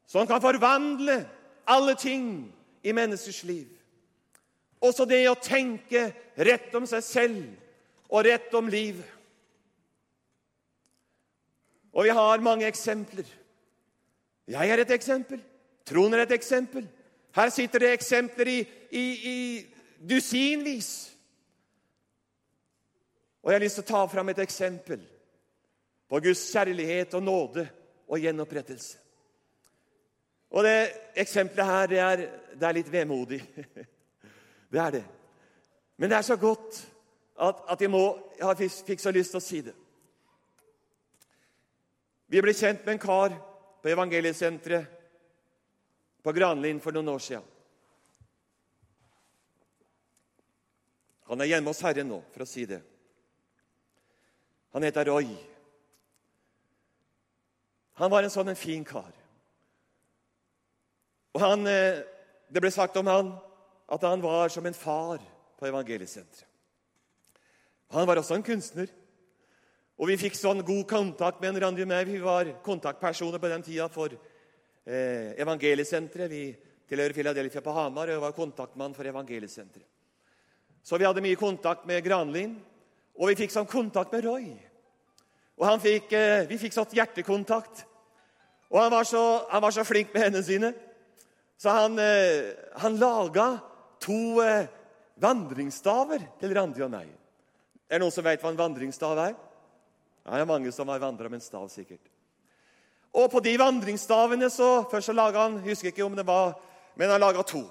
som 0.08 0.27
kan 0.27 0.41
forvandle 0.41 1.23
alle 1.67 1.95
ting 1.95 2.53
i 2.84 2.91
menneskers 2.91 3.43
liv. 3.43 3.67
Også 4.84 5.06
det 5.08 5.21
å 5.29 5.39
tenke 5.39 6.10
rett 6.36 6.73
om 6.75 6.88
seg 6.88 7.03
selv 7.06 7.43
og 8.10 8.25
rett 8.27 8.51
om 8.56 8.67
livet. 8.67 9.08
Og 11.93 12.08
vi 12.08 12.15
har 12.15 12.43
mange 12.43 12.67
eksempler. 12.67 13.27
Jeg 14.49 14.69
er 14.69 14.82
et 14.82 14.91
eksempel. 14.91 15.39
Trond 15.85 16.15
er 16.15 16.23
et 16.23 16.35
eksempel. 16.35 16.87
Her 17.35 17.49
sitter 17.49 17.79
det 17.79 17.93
eksempler 17.93 18.47
i, 18.47 18.59
i, 18.91 19.05
i 19.31 19.37
dusinvis. 20.09 20.91
Og 23.43 23.51
jeg 23.51 23.59
har 23.59 23.63
lyst 23.63 23.79
til 23.81 23.85
å 23.85 23.91
ta 23.91 24.03
fram 24.07 24.29
et 24.31 24.39
eksempel 24.39 25.01
på 26.07 26.21
Guds 26.23 26.43
kjærlighet 26.53 27.15
og 27.17 27.23
nåde 27.25 27.65
og 28.07 28.21
gjenopprettelse. 28.21 28.99
Og 30.53 30.63
det 30.63 30.77
eksempelet 31.17 31.65
her, 31.65 31.87
det 31.89 31.99
er, 31.99 32.23
det 32.53 32.67
er 32.67 32.77
litt 32.77 32.91
vemodig. 32.93 33.41
Det 34.73 34.79
er 34.81 34.89
det. 34.89 35.03
Men 36.01 36.09
det 36.09 36.15
er 36.17 36.25
så 36.25 36.35
godt 36.35 36.79
at, 37.37 37.59
at 37.69 37.81
jeg, 37.81 37.91
må, 37.93 37.99
jeg 38.39 38.71
fikk 38.87 39.03
så 39.03 39.11
lyst 39.13 39.35
til 39.35 39.37
å 39.37 39.43
si 39.45 39.59
det. 39.61 39.73
Vi 42.25 42.41
ble 42.41 42.55
kjent 42.57 42.81
med 42.81 42.95
en 42.95 43.01
kar 43.03 43.35
på 43.83 43.91
Evangeliesenteret 43.93 45.02
på 46.23 46.33
Granlien 46.36 46.79
for 46.81 46.95
noen 46.95 47.12
år 47.13 47.23
siden. 47.23 47.49
Han 51.27 51.41
er 51.41 51.49
hjemme 51.53 51.71
hos 51.71 51.81
Herren 51.83 52.09
nå, 52.12 52.19
for 52.33 52.43
å 52.43 52.47
si 52.47 52.65
det. 52.69 52.81
Han 54.75 54.83
heter 54.86 55.07
Roy. 55.07 55.29
Han 58.01 58.12
var 58.12 58.25
en 58.25 58.33
sånn 58.33 58.51
en 58.51 58.59
fin 58.59 58.83
kar. 58.86 59.12
Og 61.33 61.41
han, 61.41 61.67
eh, 61.67 62.03
Det 62.53 62.62
ble 62.62 62.69
sagt 62.69 62.95
om 62.97 63.07
han 63.07 63.39
at 63.89 64.01
han 64.01 64.21
var 64.21 64.49
som 64.49 64.65
en 64.65 64.73
far 64.73 65.17
på 65.57 65.65
evangeliesenteret. 65.65 66.45
Han 67.89 68.05
var 68.05 68.17
også 68.17 68.36
en 68.36 68.43
kunstner. 68.43 68.88
Og 69.97 70.07
vi 70.07 70.17
fikk 70.17 70.36
sånn 70.36 70.63
god 70.65 70.88
kontakt 70.88 71.41
med 71.41 71.55
en 71.55 71.62
Randi 71.62 71.86
meg. 71.86 72.07
Vi 72.07 72.19
var 72.19 72.45
kontaktpersoner 72.62 73.39
på 73.39 73.49
den 73.49 73.63
tida 73.63 73.88
for 73.89 74.09
eh, 74.85 75.33
evangeliesenteret. 75.41 76.31
Vi 76.31 76.43
tilhører 76.89 77.15
Philadelphia 77.15 77.63
på 77.63 77.73
Hamar 77.75 78.11
og 78.13 78.21
var 78.21 78.35
kontaktmann 78.37 78.95
for 78.95 79.07
evangeliesenteret. 79.07 79.87
Så 80.83 80.99
vi 80.99 81.07
hadde 81.07 81.23
mye 81.23 81.39
kontakt 81.39 81.85
med 81.87 82.03
Granlin, 82.03 82.57
og 83.15 83.29
vi 83.31 83.37
fikk 83.39 83.53
sånn 83.53 83.69
kontakt 83.69 84.11
med 84.11 84.25
Roy. 84.25 84.47
Og 85.57 85.81
fikk, 85.81 86.11
eh, 86.13 86.45
Vi 86.47 86.57
fikk 86.57 86.73
sånn 86.73 86.91
hjertekontakt. 86.91 87.85
Og 88.69 88.81
han 88.81 88.91
var, 88.91 89.03
så, 89.03 89.47
han 89.49 89.61
var 89.61 89.71
så 89.71 89.85
flink 89.85 90.13
med 90.13 90.23
hendene 90.23 90.43
sine, 90.43 90.73
så 91.57 91.69
han, 91.69 91.99
eh, 91.99 92.53
han 92.81 92.97
laga 92.97 93.61
to 94.01 94.41
eh, 94.41 94.65
vandringsstaver 95.21 96.25
til 96.41 96.55
Randi 96.57 96.81
og 96.81 96.89
meg. 96.91 97.07
Er 97.87 97.99
det 97.99 98.01
noen 98.01 98.15
som 98.15 98.25
vet 98.25 98.41
hva 98.41 98.49
en 98.49 98.57
vandringsstav 98.57 99.19
er? 99.27 99.35
Det 100.23 100.39
er 100.39 100.49
mange 100.49 100.71
som 100.73 100.89
har 100.89 101.03
vandra 101.03 101.29
med 101.29 101.37
en 101.37 101.45
stav, 101.45 101.67
sikkert. 101.69 102.12
Og 103.13 103.30
på 103.30 103.41
de 103.45 103.54
vandringsstavene 103.62 104.49
så 104.49 104.84
Først 104.91 105.12
så 105.12 105.15
laga 105.15 105.45
han 105.45 105.60
jeg 105.62 105.76
husker 105.76 105.91
ikke 105.91 106.06
om 106.06 106.15
det 106.17 106.26
var, 106.28 106.56
men 106.97 107.10
han 107.13 107.21
laga 107.21 107.43
to. 107.45 107.63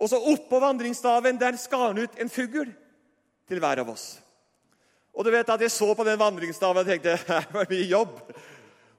Og 0.00 0.08
så 0.08 0.18
oppå 0.32 0.60
vandringsstaven 0.62 1.38
der 1.40 1.58
skar 1.60 1.90
han 1.90 1.98
ut 1.98 2.20
en 2.20 2.30
fugl 2.32 2.70
til 3.48 3.60
hver 3.60 3.82
av 3.82 3.90
oss. 3.90 4.20
Og 5.14 5.26
du 5.26 5.30
vet 5.34 5.48
at 5.50 5.60
Jeg 5.60 5.70
så 5.70 5.94
på 5.94 6.06
den 6.06 6.18
vandringsstaven 6.18 6.84
og 6.84 6.86
tenkte 6.86 7.18
det 7.26 7.42
var 7.52 7.68
mye 7.70 7.88
jobb. 7.90 8.14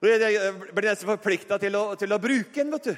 Jeg 0.02 0.52
ble 0.74 0.88
nesten 0.88 1.10
forplikta 1.10 1.58
til, 1.62 1.78
til, 1.98 2.14
å 2.14 2.22
bruke 2.22 2.58
den. 2.58 2.72
vet 2.74 2.90
du. 2.90 2.96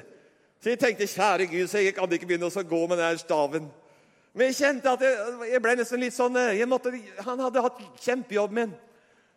Så 0.60 0.72
jeg 0.72 0.80
tenkte 0.80 1.08
kjære 1.08 1.46
Gud, 1.46 1.66
så 1.68 1.78
jeg 1.78 1.94
kan 1.94 2.12
ikke 2.12 2.26
begynne 2.26 2.48
å 2.48 2.64
gå 2.64 2.86
med 2.88 2.98
den 2.98 3.18
staven. 3.20 3.66
Men 4.34 4.50
jeg 4.50 4.56
kjente 4.58 4.94
at 4.96 5.04
jeg, 5.04 5.34
jeg 5.52 5.62
ble 5.62 5.74
nesten 5.78 6.00
litt 6.02 6.16
sånn 6.16 6.36
eh, 6.40 6.64
måtte, 6.66 6.90
Han 7.22 7.42
hadde 7.44 7.62
hatt 7.62 7.82
kjempejobb 8.02 8.56
med 8.56 8.72
den. 8.72 8.78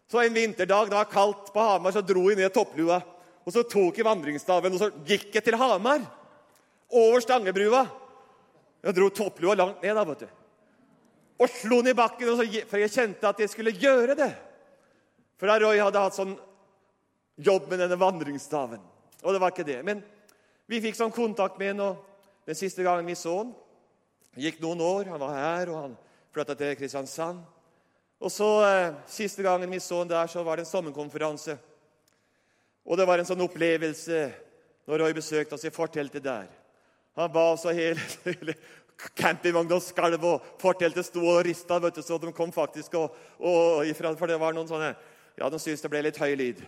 Så 0.07 0.21
en 0.23 0.33
vinterdag 0.33 0.89
da 0.89 1.03
kaldt 1.03 1.51
på 1.53 1.61
Hamar, 1.61 1.91
så 1.91 2.01
dro 2.01 2.29
jeg 2.31 2.39
ned 2.39 2.53
topplua. 2.55 3.01
Og 3.47 3.53
så 3.55 3.63
tok 3.63 3.95
jeg 3.95 4.05
vandringsstaven 4.05 4.75
og 4.75 4.81
så 4.81 4.89
gikk 5.07 5.31
jeg 5.37 5.45
til 5.45 5.55
Hamar. 5.59 6.03
Over 6.91 7.23
Stangebrua. 7.23 7.85
Jeg 8.83 8.95
dro 8.95 9.07
topplua 9.11 9.55
langt 9.55 9.79
ned, 9.83 9.95
da, 9.95 10.03
vet 10.07 10.25
du. 10.25 10.27
Og 11.37 11.51
slo 11.53 11.79
den 11.79 11.93
i 11.93 11.97
bakken, 11.97 12.33
så, 12.35 12.45
for 12.67 12.81
jeg 12.81 12.91
kjente 12.91 13.29
at 13.29 13.39
jeg 13.39 13.51
skulle 13.53 13.75
gjøre 13.75 14.17
det. 14.19 14.29
For 15.39 15.47
da 15.49 15.57
Roy 15.61 15.79
hadde 15.79 16.01
hatt 16.01 16.17
sånn 16.17 16.33
jobb 17.37 17.69
med 17.71 17.83
denne 17.83 17.99
vandringsstaven. 17.99 18.81
Og 19.23 19.33
det 19.33 19.41
var 19.41 19.53
ikke 19.53 19.67
det. 19.67 19.79
Men 19.85 20.01
vi 20.67 20.81
fikk 20.83 20.97
sånn 20.97 21.13
kontakt 21.15 21.59
med 21.61 21.71
henne 21.71 21.91
og 21.93 22.03
den 22.47 22.57
siste 22.57 22.83
gangen 22.83 23.07
vi 23.07 23.15
så 23.19 23.33
han, 23.41 23.53
gikk 24.39 24.59
noen 24.63 24.81
år. 24.83 25.11
Han 25.13 25.21
var 25.21 25.35
her, 25.35 25.71
og 25.71 25.79
han 25.85 25.95
flytta 26.35 26.55
til 26.57 26.75
Kristiansand. 26.79 27.43
Og 28.17 28.33
så, 28.33 28.49
eh, 28.65 28.93
Siste 29.07 29.43
gangen 29.45 29.69
vi 29.69 29.79
så 29.79 29.99
han 30.01 30.09
der, 30.09 30.27
så 30.27 30.43
var 30.43 30.57
det 30.57 30.65
en 30.65 30.71
sommerkonferanse. 30.71 31.57
Og 32.87 32.95
det 32.95 33.07
var 33.07 33.19
en 33.19 33.27
sånn 33.27 33.43
opplevelse 33.43 34.21
når 34.87 35.03
Roy 35.03 35.15
besøkte 35.17 35.57
oss 35.57 35.67
i 35.67 35.73
forteltet 35.73 36.23
der. 36.23 36.47
Han 37.19 37.31
ba 37.33 37.49
så 37.59 37.73
hele, 37.75 37.99
hele 38.27 38.55
campingvogna 39.17 39.79
skalv, 39.83 40.23
og 40.23 40.45
forteltet 40.61 41.05
sto 41.05 41.25
og 41.27 41.41
rista. 41.45 41.79
vet 41.83 41.99
du, 41.99 42.01
så 42.05 42.17
de 42.21 42.31
kom 42.33 42.53
faktisk 42.55 42.95
og, 42.99 43.15
og 43.39 43.85
ifra, 43.85 44.13
For 44.15 44.31
det 44.31 44.39
var 44.39 44.55
noen 44.55 44.69
sånne 44.69 44.95
Ja, 45.37 45.49
de 45.53 45.59
syntes 45.61 45.83
det 45.83 45.91
ble 45.93 46.01
litt 46.01 46.17
høy 46.17 46.33
lyd. 46.33 46.63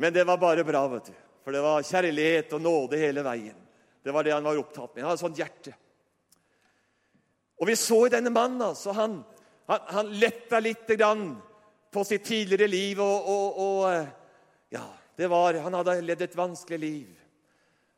Men 0.00 0.14
det 0.14 0.24
var 0.26 0.40
bare 0.40 0.64
bra. 0.64 0.86
vet 0.88 1.12
du. 1.12 1.18
For 1.44 1.54
det 1.54 1.60
var 1.62 1.84
kjærlighet 1.86 2.56
og 2.56 2.62
nåde 2.64 2.98
hele 2.98 3.22
veien. 3.22 3.58
Det 4.02 4.12
var 4.12 4.24
det 4.24 4.32
han 4.32 4.44
var 4.44 4.58
opptatt 4.58 4.94
med. 4.94 5.04
Han 5.04 5.12
hadde 5.12 5.22
sånt 5.22 5.38
hjerte. 5.38 5.74
Og 7.60 7.68
vi 7.68 7.76
så 7.76 8.08
denne 8.08 8.32
mannen 8.32 8.62
altså, 8.64 8.94
han, 8.96 9.18
han, 9.68 9.84
han 9.92 10.12
letta 10.16 10.58
litt 10.64 10.88
på 11.92 12.04
sitt 12.04 12.24
tidligere 12.24 12.66
liv. 12.66 13.00
Og, 13.04 13.28
og, 13.28 13.60
og 13.60 13.92
eh, 13.92 14.08
ja, 14.72 14.86
det 15.20 15.28
var, 15.30 15.52
Han 15.60 15.74
hadde 15.74 16.00
levd 16.00 16.22
et 16.22 16.36
vanskelig 16.36 16.78
liv. 16.78 17.08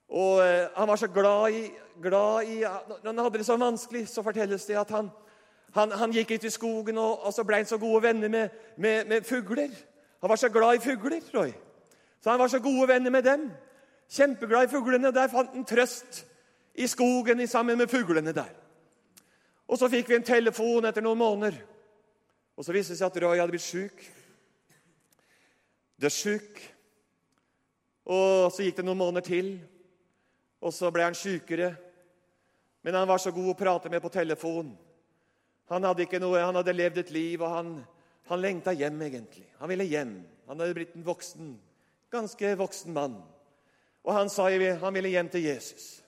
Og 0.09 0.43
eh, 0.43 0.69
Han 0.77 0.89
var 0.89 0.97
så 0.97 1.07
glad 1.07 1.53
i, 1.55 1.71
glad 2.03 2.43
i, 2.43 2.61
Når 2.61 3.07
han 3.07 3.19
hadde 3.19 3.39
det 3.39 3.47
så 3.47 3.57
vanskelig, 3.57 4.09
så 4.09 4.23
fortelles 4.23 4.65
det 4.67 4.79
at 4.79 4.91
han, 4.91 5.11
han, 5.75 5.93
han 5.93 6.13
gikk 6.13 6.31
ut 6.31 6.45
i 6.45 6.51
skogen 6.51 6.99
og, 6.99 7.27
og 7.27 7.33
så 7.33 7.45
ble 7.45 7.63
han 7.63 7.67
så 7.67 7.79
gode 7.79 8.03
venner 8.03 8.29
med, 8.29 8.49
med, 8.77 9.07
med 9.07 9.23
fugler. 9.23 9.71
Han 10.21 10.31
var 10.31 10.37
så 10.37 10.49
glad 10.49 10.75
i 10.75 10.83
fugler. 10.83 11.21
Roy. 11.35 11.53
Så 12.21 12.31
han 12.31 12.39
var 12.39 12.49
så 12.49 12.59
gode 12.59 12.89
venner 12.89 13.11
med 13.11 13.23
dem. 13.23 13.51
Kjempeglad 14.11 14.67
i 14.67 14.71
fuglene. 14.71 15.15
Der 15.15 15.29
fant 15.29 15.55
han 15.55 15.65
trøst 15.65 16.27
i 16.75 16.87
skogen 16.87 17.47
sammen 17.49 17.79
med 17.79 17.89
fuglene 17.89 18.33
der. 18.33 18.51
Og 19.69 19.79
Så 19.79 19.89
fikk 19.89 20.09
vi 20.09 20.19
en 20.19 20.27
telefon 20.27 20.85
etter 20.85 21.03
noen 21.03 21.19
måneder. 21.19 21.55
Og 22.57 22.65
Så 22.65 22.73
viste 22.73 22.93
det 22.93 22.99
seg 22.99 23.07
at 23.07 23.23
Roy 23.23 23.39
hadde 23.39 23.55
blitt 23.55 23.63
sjuk. 23.63 24.05
Dødssjuk. 26.03 26.72
Og 28.09 28.51
så 28.53 28.67
gikk 28.67 28.81
det 28.81 28.87
noen 28.87 28.99
måneder 28.99 29.27
til, 29.27 29.53
og 30.63 30.75
så 30.75 30.91
ble 30.95 31.07
han 31.07 31.17
sjukere. 31.19 31.73
Men 32.83 32.99
han 32.99 33.09
var 33.09 33.23
så 33.23 33.31
god 33.35 33.53
å 33.53 33.59
prate 33.59 33.91
med 33.93 34.03
på 34.03 34.11
telefon. 34.13 34.73
Han 35.71 35.87
hadde, 35.87 36.07
ikke 36.07 36.21
noe, 36.23 36.41
han 36.43 36.59
hadde 36.59 36.75
levd 36.75 37.03
et 37.05 37.13
liv, 37.15 37.43
og 37.43 37.53
han, 37.53 37.75
han 38.31 38.43
lengta 38.43 38.75
hjem, 38.75 38.99
egentlig. 39.07 39.47
Han 39.61 39.71
ville 39.71 39.87
hjem. 39.87 40.17
Han 40.51 40.61
hadde 40.61 40.77
blitt 40.77 40.97
en 40.99 41.07
voksen, 41.07 41.55
ganske 42.13 42.55
voksen 42.59 42.95
mann. 42.95 43.21
Og 44.03 44.15
han 44.17 44.31
sa 44.31 44.49
han 44.51 44.95
ville 44.95 45.13
hjem 45.13 45.31
til 45.31 45.47
Jesus. 45.47 46.03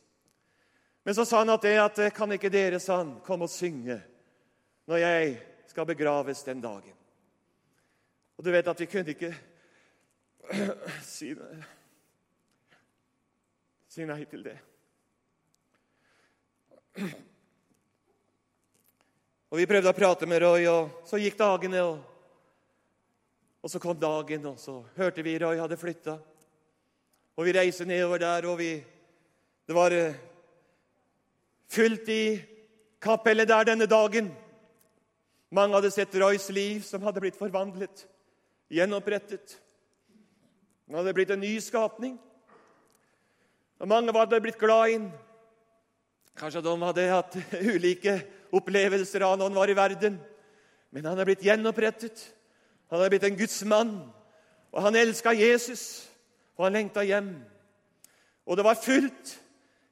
Men 1.04 1.14
så 1.14 1.24
sa 1.24 1.42
han 1.42 1.52
at 1.54 1.62
det 1.62 1.76
at 1.78 2.00
kan 2.16 2.33
ikke 2.33 2.50
dere 2.52 2.80
sa 2.80 2.98
han, 3.02 3.18
komme 3.24 3.46
og 3.46 3.52
synge 3.52 4.00
når 4.88 5.00
jeg 5.00 5.35
skal 5.70 5.87
begraves 5.88 6.42
den 6.44 6.61
dagen. 6.64 6.96
Og 8.37 8.44
du 8.44 8.50
vet 8.50 8.68
at 8.68 8.80
vi 8.80 8.88
kunne 8.90 9.14
ikke 9.14 9.33
si, 11.14 11.30
si 13.94 14.02
nei 14.09 14.24
til 14.26 14.42
det. 14.42 14.57
Og 19.54 19.61
Vi 19.61 19.66
prøvde 19.70 19.92
å 19.92 19.94
prate 19.94 20.26
med 20.26 20.42
Roy, 20.42 20.64
og 20.66 21.07
så 21.07 21.20
gikk 21.22 21.37
dagene. 21.38 21.85
Og, 21.87 22.00
og 23.62 23.70
så 23.70 23.78
kom 23.78 23.94
dagen, 23.94 24.48
og 24.50 24.59
så 24.59 24.80
hørte 24.96 25.22
vi 25.22 25.37
Roy 25.38 25.62
hadde 25.62 25.78
flytta. 25.78 26.16
Og 27.38 27.46
vi 27.46 27.54
reiste 27.54 27.87
nedover 27.87 28.18
der, 28.22 28.50
og 28.50 28.59
vi 28.59 28.72
Det 29.64 29.72
var 29.72 29.94
eh, 29.96 30.18
fullt 31.72 32.09
i 32.12 32.42
kapellet 33.00 33.48
der 33.48 33.64
denne 33.70 33.87
dagen. 33.87 34.26
Mange 35.48 35.78
hadde 35.78 35.90
sett 35.94 36.18
Roys 36.20 36.50
liv, 36.50 36.83
som 36.83 37.00
hadde 37.02 37.22
blitt 37.22 37.38
forvandlet, 37.38 38.04
gjenopprettet. 38.68 39.54
Han 40.85 40.98
hadde 40.98 41.14
blitt 41.16 41.30
en 41.30 41.40
ny 41.40 41.54
skapning. 41.64 42.18
Og 43.85 43.88
mange 43.90 44.14
hadde 44.16 44.38
blitt 44.40 44.57
glad 44.57 44.94
inn. 44.94 45.11
Kanskje 46.40 46.62
de 46.64 46.70
hadde 46.81 47.03
hatt 47.11 47.35
ulike 47.75 48.14
opplevelser 48.57 49.20
av 49.27 49.35
når 49.37 49.51
han 49.51 49.59
var 49.59 49.68
i 49.68 49.77
verden. 49.77 50.14
Men 50.88 51.09
han 51.11 51.18
er 51.20 51.27
blitt 51.29 51.42
gjenopprettet. 51.44 52.23
Han 52.88 53.03
er 53.05 53.11
blitt 53.12 53.27
en 53.29 53.37
Guds 53.37 53.59
mann. 53.68 53.90
Og 54.73 54.81
han 54.87 54.97
elska 54.97 55.35
Jesus, 55.37 55.83
og 56.57 56.64
han 56.64 56.79
lengta 56.79 57.05
hjem. 57.05 57.29
Og 58.49 58.57
det 58.57 58.64
var 58.64 58.81
fullt 58.81 59.35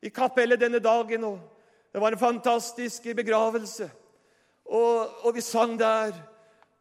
i 0.01 0.09
kapellet 0.09 0.63
denne 0.63 0.81
dagen, 0.81 1.27
og 1.29 1.93
det 1.93 2.01
var 2.01 2.17
en 2.17 2.23
fantastisk 2.23 3.11
begravelse. 3.19 3.91
Og, 4.73 5.19
og 5.21 5.37
vi 5.37 5.45
sang 5.45 5.77
der, 5.77 6.17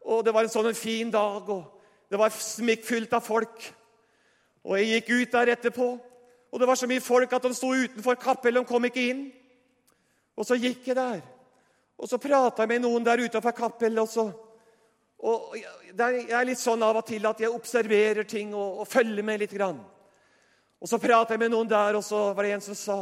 og 0.00 0.24
det 0.24 0.32
var 0.32 0.48
en 0.48 0.54
sånn 0.54 0.70
en 0.70 0.80
fin 0.80 1.12
dag, 1.12 1.44
og 1.44 2.08
det 2.08 2.22
var 2.24 2.32
smikkfullt 2.32 3.12
av 3.20 3.28
folk. 3.28 3.68
Og 4.64 4.80
jeg 4.80 4.94
gikk 4.94 5.12
ut 5.12 5.36
der 5.36 5.52
etterpå, 5.58 5.90
og 6.52 6.60
det 6.60 6.68
var 6.68 6.76
så 6.76 6.86
mye 6.86 7.00
folk 7.00 7.32
at 7.32 7.46
de 7.48 7.54
sto 7.56 7.70
utenfor 7.72 8.18
kapellet. 8.20 8.60
De 8.60 8.68
kom 8.68 8.84
ikke 8.84 9.06
inn. 9.08 9.22
Og 10.36 10.44
så 10.46 10.58
gikk 10.60 10.90
jeg 10.90 10.96
der, 10.96 11.20
og 11.96 12.08
så 12.08 12.18
prata 12.20 12.64
jeg 12.64 12.70
med 12.72 12.82
noen 12.84 13.04
der 13.04 13.20
utenfor 13.24 13.54
kapellet. 13.56 14.00
Og 14.02 14.08
så, 14.08 14.26
og 15.22 15.56
jeg 15.56 16.24
er 16.28 16.46
litt 16.48 16.60
sånn 16.60 16.82
av 16.84 17.00
og 17.00 17.06
til 17.08 17.24
at 17.28 17.40
jeg 17.40 17.52
observerer 17.52 18.28
ting 18.28 18.54
og, 18.56 18.82
og 18.82 18.88
følger 18.88 19.24
med 19.24 19.44
litt. 19.44 19.52
Grann. 19.56 19.80
Og 20.82 20.90
så 20.90 20.98
prata 20.98 21.36
jeg 21.36 21.44
med 21.44 21.52
noen 21.54 21.70
der, 21.70 21.96
og 21.96 22.04
så 22.04 22.32
var 22.34 22.44
det 22.44 22.56
en 22.56 22.64
som 22.64 22.78
sa 22.78 22.98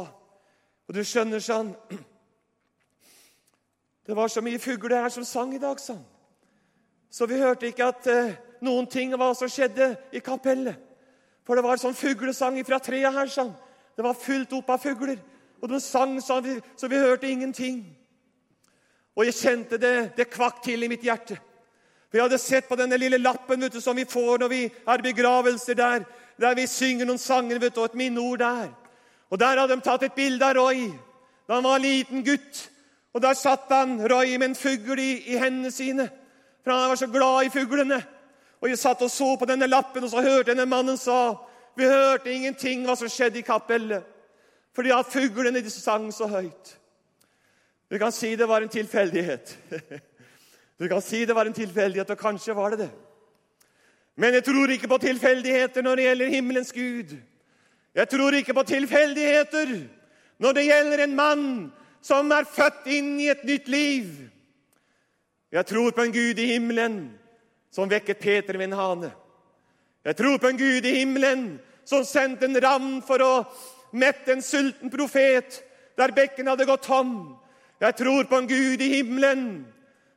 Og 0.87 0.93
du 0.93 1.01
skjønner 1.07 1.41
sånn 1.41 1.71
Det 4.05 4.15
var 4.17 4.27
så 4.29 4.43
mye 4.43 4.59
fugler 4.59 5.01
her 5.01 5.13
som 5.13 5.25
sang 5.25 5.53
i 5.55 5.61
dag, 5.61 5.79
sånn. 5.79 6.01
Så 7.11 7.27
vi 7.29 7.39
hørte 7.39 7.67
ikke 7.69 7.89
at 7.91 8.07
eh, 8.09 8.33
noen 8.65 8.87
ting 8.89 9.13
hva 9.15 9.31
som 9.37 9.49
skjedde 9.51 9.93
i 10.11 10.21
kapellet. 10.23 10.90
For 11.51 11.59
det 11.59 11.65
var 11.65 11.79
sånn 11.81 11.95
fuglesang 11.99 12.55
fra 12.63 12.77
treet 12.79 13.11
her. 13.11 13.27
sånn. 13.27 13.49
Det 13.97 14.03
var 14.05 14.13
fullt 14.15 14.53
opp 14.55 14.69
av 14.71 14.77
fugler. 14.79 15.17
Og 15.59 15.67
de 15.67 15.81
sang 15.83 16.13
sånn, 16.23 16.61
så 16.79 16.87
vi 16.87 16.95
hørte 16.95 17.27
ingenting. 17.27 17.81
Og 19.17 19.25
jeg 19.25 19.35
kjente 19.35 19.77
det, 19.77 20.15
det 20.15 20.29
kvakk 20.31 20.61
til 20.63 20.83
i 20.83 20.87
mitt 20.87 21.03
hjerte. 21.03 21.35
For 22.07 22.17
Jeg 22.17 22.23
hadde 22.23 22.37
sett 22.39 22.69
på 22.69 22.77
denne 22.79 22.95
lille 22.95 23.19
lappen 23.19 23.59
vet 23.59 23.73
du, 23.73 23.81
som 23.81 23.99
vi 23.99 24.05
får 24.07 24.39
når 24.39 24.47
vi 24.47 24.61
har 24.85 25.03
begravelser 25.03 25.75
der, 25.75 26.05
der 26.39 26.55
vi 26.55 26.67
synger 26.67 27.05
noen 27.05 27.19
sanger 27.19 27.59
vet 27.59 27.75
du, 27.75 27.81
og 27.81 27.89
et 27.89 27.99
minneord 27.99 28.39
der. 28.39 28.71
Og 29.29 29.39
Der 29.39 29.59
hadde 29.59 29.75
de 29.75 29.81
tatt 29.81 30.03
et 30.03 30.15
bilde 30.15 30.45
av 30.45 30.55
Roy 30.55 30.87
da 31.49 31.57
han 31.57 31.67
var 31.67 31.75
en 31.75 31.81
liten 31.81 32.23
gutt. 32.23 32.69
Og 33.13 33.21
Der 33.21 33.33
satt 33.33 33.67
han, 33.67 33.99
Roy, 33.99 34.37
med 34.37 34.53
en 34.53 34.55
fugl 34.55 34.99
i, 34.99 35.35
i 35.35 35.35
hendene 35.35 35.71
sine, 35.71 36.07
for 36.63 36.71
han 36.71 36.89
var 36.89 36.95
så 36.95 37.11
glad 37.11 37.43
i 37.43 37.51
fuglene. 37.51 37.99
Og 38.61 38.69
Jeg 38.69 38.77
satt 38.77 39.01
og 39.01 39.09
så 39.11 39.35
på 39.35 39.45
denne 39.49 39.67
lappen, 39.67 40.03
og 40.03 40.09
så 40.09 40.21
hørte 40.21 40.51
denne 40.51 40.65
mannen 40.69 40.97
sa 40.97 41.35
Vi 41.77 41.87
hørte 41.87 42.33
ingenting 42.33 42.85
hva 42.85 42.95
som 42.95 43.09
skjedde 43.09 43.39
i 43.39 43.47
kapellet 43.47 44.07
fordi 44.71 44.91
at 44.95 45.09
fuglene 45.11 45.59
de 45.59 45.69
sang 45.69 46.05
så 46.15 46.29
høyt. 46.31 46.77
Du 47.91 47.97
kan 47.99 48.11
si 48.15 48.37
det 48.39 48.47
var 48.47 48.63
en 48.63 48.71
tilfeldighet. 48.71 49.57
Du 50.81 50.87
kan 50.89 51.01
si 51.01 51.25
det 51.25 51.35
var 51.35 51.45
en 51.45 51.53
tilfeldighet, 51.53 52.09
og 52.09 52.17
kanskje 52.17 52.55
var 52.57 52.71
det 52.71 52.79
det. 52.79 52.91
Men 54.17 54.33
jeg 54.33 54.43
tror 54.43 54.71
ikke 54.73 54.87
på 54.87 54.97
tilfeldigheter 54.97 55.83
når 55.85 55.95
det 55.95 56.05
gjelder 56.07 56.31
himmelens 56.33 56.71
Gud. 56.73 57.11
Jeg 57.95 58.09
tror 58.09 58.33
ikke 58.33 58.53
på 58.53 58.63
tilfeldigheter 58.63 59.75
når 60.41 60.57
det 60.57 60.65
gjelder 60.65 61.03
en 61.03 61.15
mann 61.15 61.45
som 62.01 62.31
er 62.33 62.49
født 62.49 62.89
inn 62.89 63.19
i 63.21 63.29
et 63.29 63.43
nytt 63.45 63.69
liv. 63.69 64.09
Jeg 65.51 65.65
tror 65.69 65.91
på 65.91 66.01
en 66.01 66.15
Gud 66.15 66.39
i 66.39 66.49
himmelen 66.55 66.97
som 67.71 67.89
vekket 67.89 68.19
Peter 68.19 68.57
ved 68.57 68.69
en 68.69 68.79
hane. 68.79 69.11
Jeg 70.03 70.17
tror 70.17 70.37
på 70.37 70.49
en 70.49 70.57
Gud 70.57 70.85
i 70.85 70.95
himmelen 70.99 71.45
som 71.85 72.05
sendte 72.05 72.45
en 72.45 72.59
ravn 72.61 72.99
for 73.05 73.21
å 73.23 73.33
mette 73.91 74.33
en 74.33 74.43
sulten 74.43 74.91
profet 74.91 75.61
der 75.99 76.13
bekken 76.15 76.49
hadde 76.49 76.67
gått 76.67 76.87
tom. 76.87 77.35
Jeg 77.81 77.97
tror 77.97 78.27
på 78.29 78.37
en 78.37 78.49
Gud 78.49 78.81
i 78.81 78.89
himmelen, 78.97 79.65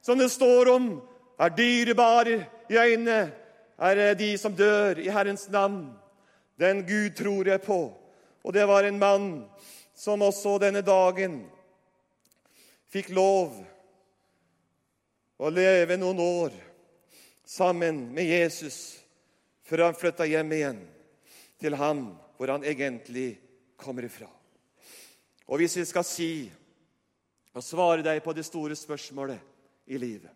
som 0.05 0.19
det 0.19 0.31
står 0.33 0.71
om, 0.75 0.89
er 1.41 1.55
dyrebare 1.57 2.37
i 2.71 2.79
øynene, 2.79 3.33
er 3.79 4.15
de 4.15 4.31
som 4.39 4.55
dør 4.55 5.01
i 5.03 5.11
Herrens 5.11 5.49
navn. 5.51 5.89
Den 6.61 6.85
Gud 6.87 7.17
tror 7.19 7.49
jeg 7.49 7.63
på. 7.65 7.81
Og 8.45 8.53
det 8.55 8.67
var 8.69 8.85
en 8.85 8.99
mann 9.01 9.29
som 9.97 10.23
også 10.23 10.59
denne 10.63 10.85
dagen 10.85 11.41
fikk 12.93 13.11
lov 13.17 13.57
å 15.41 15.51
leve 15.51 15.97
noen 15.99 16.21
år 16.23 16.55
sammen 17.45 18.07
med 18.15 18.25
Jesus 18.25 18.99
før 19.65 19.89
han 19.89 19.99
flytta 19.99 20.27
hjem 20.29 20.53
igjen 20.57 20.81
til 21.61 21.77
ham 21.79 22.07
hvor 22.37 22.51
han 22.51 22.65
egentlig 22.67 23.37
kommer 23.81 24.07
ifra. 24.07 24.29
Og 25.47 25.61
hvis 25.61 25.77
vi 25.77 25.85
skal 25.89 26.07
si 26.09 26.31
og 27.55 27.63
svare 27.63 28.03
deg 28.05 28.23
på 28.25 28.33
det 28.35 28.47
store 28.47 28.77
spørsmålet 28.77 29.39
i 29.87 30.01
livet, 30.01 30.33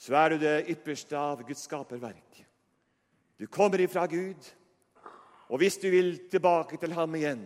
så 0.00 0.16
er 0.16 0.32
du 0.32 0.40
det 0.40 0.70
ypperste 0.72 1.16
av 1.18 1.42
Guds 1.44 1.66
skaperverk. 1.68 2.40
Du 3.36 3.46
kommer 3.46 3.80
ifra 3.80 4.06
Gud, 4.08 4.40
og 5.48 5.60
hvis 5.60 5.76
du 5.80 5.90
vil 5.92 6.14
tilbake 6.30 6.76
til 6.80 6.92
ham 6.96 7.14
igjen, 7.16 7.44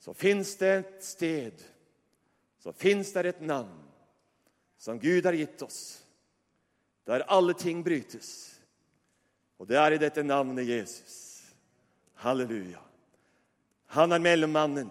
så 0.00 0.12
fins 0.14 0.54
det 0.60 0.72
et 0.76 1.04
sted, 1.04 1.62
så 2.60 2.72
fins 2.72 3.12
det 3.16 3.26
et 3.26 3.40
navn 3.42 3.80
som 4.78 5.00
Gud 5.00 5.24
har 5.24 5.34
gitt 5.34 5.62
oss, 5.64 5.80
der 7.06 7.24
alle 7.30 7.54
ting 7.54 7.84
brytes. 7.84 8.60
Og 9.58 9.68
det 9.68 9.78
er 9.78 9.94
i 9.94 10.00
dette 10.00 10.22
navnet 10.22 10.68
Jesus. 10.68 11.42
Halleluja. 12.24 12.82
Han 13.94 14.12
er 14.12 14.18
mellommannen 14.18 14.90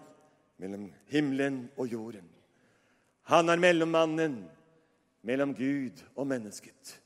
mellom 0.57 0.87
himmelen 1.11 1.65
og 1.77 1.87
jorden. 1.91 2.27
Han 3.29 3.49
er 3.49 3.59
mellommannen 3.59 4.37
mellom 5.25 5.55
Gud 5.57 6.03
og 6.15 6.27
mennesket. 6.27 7.01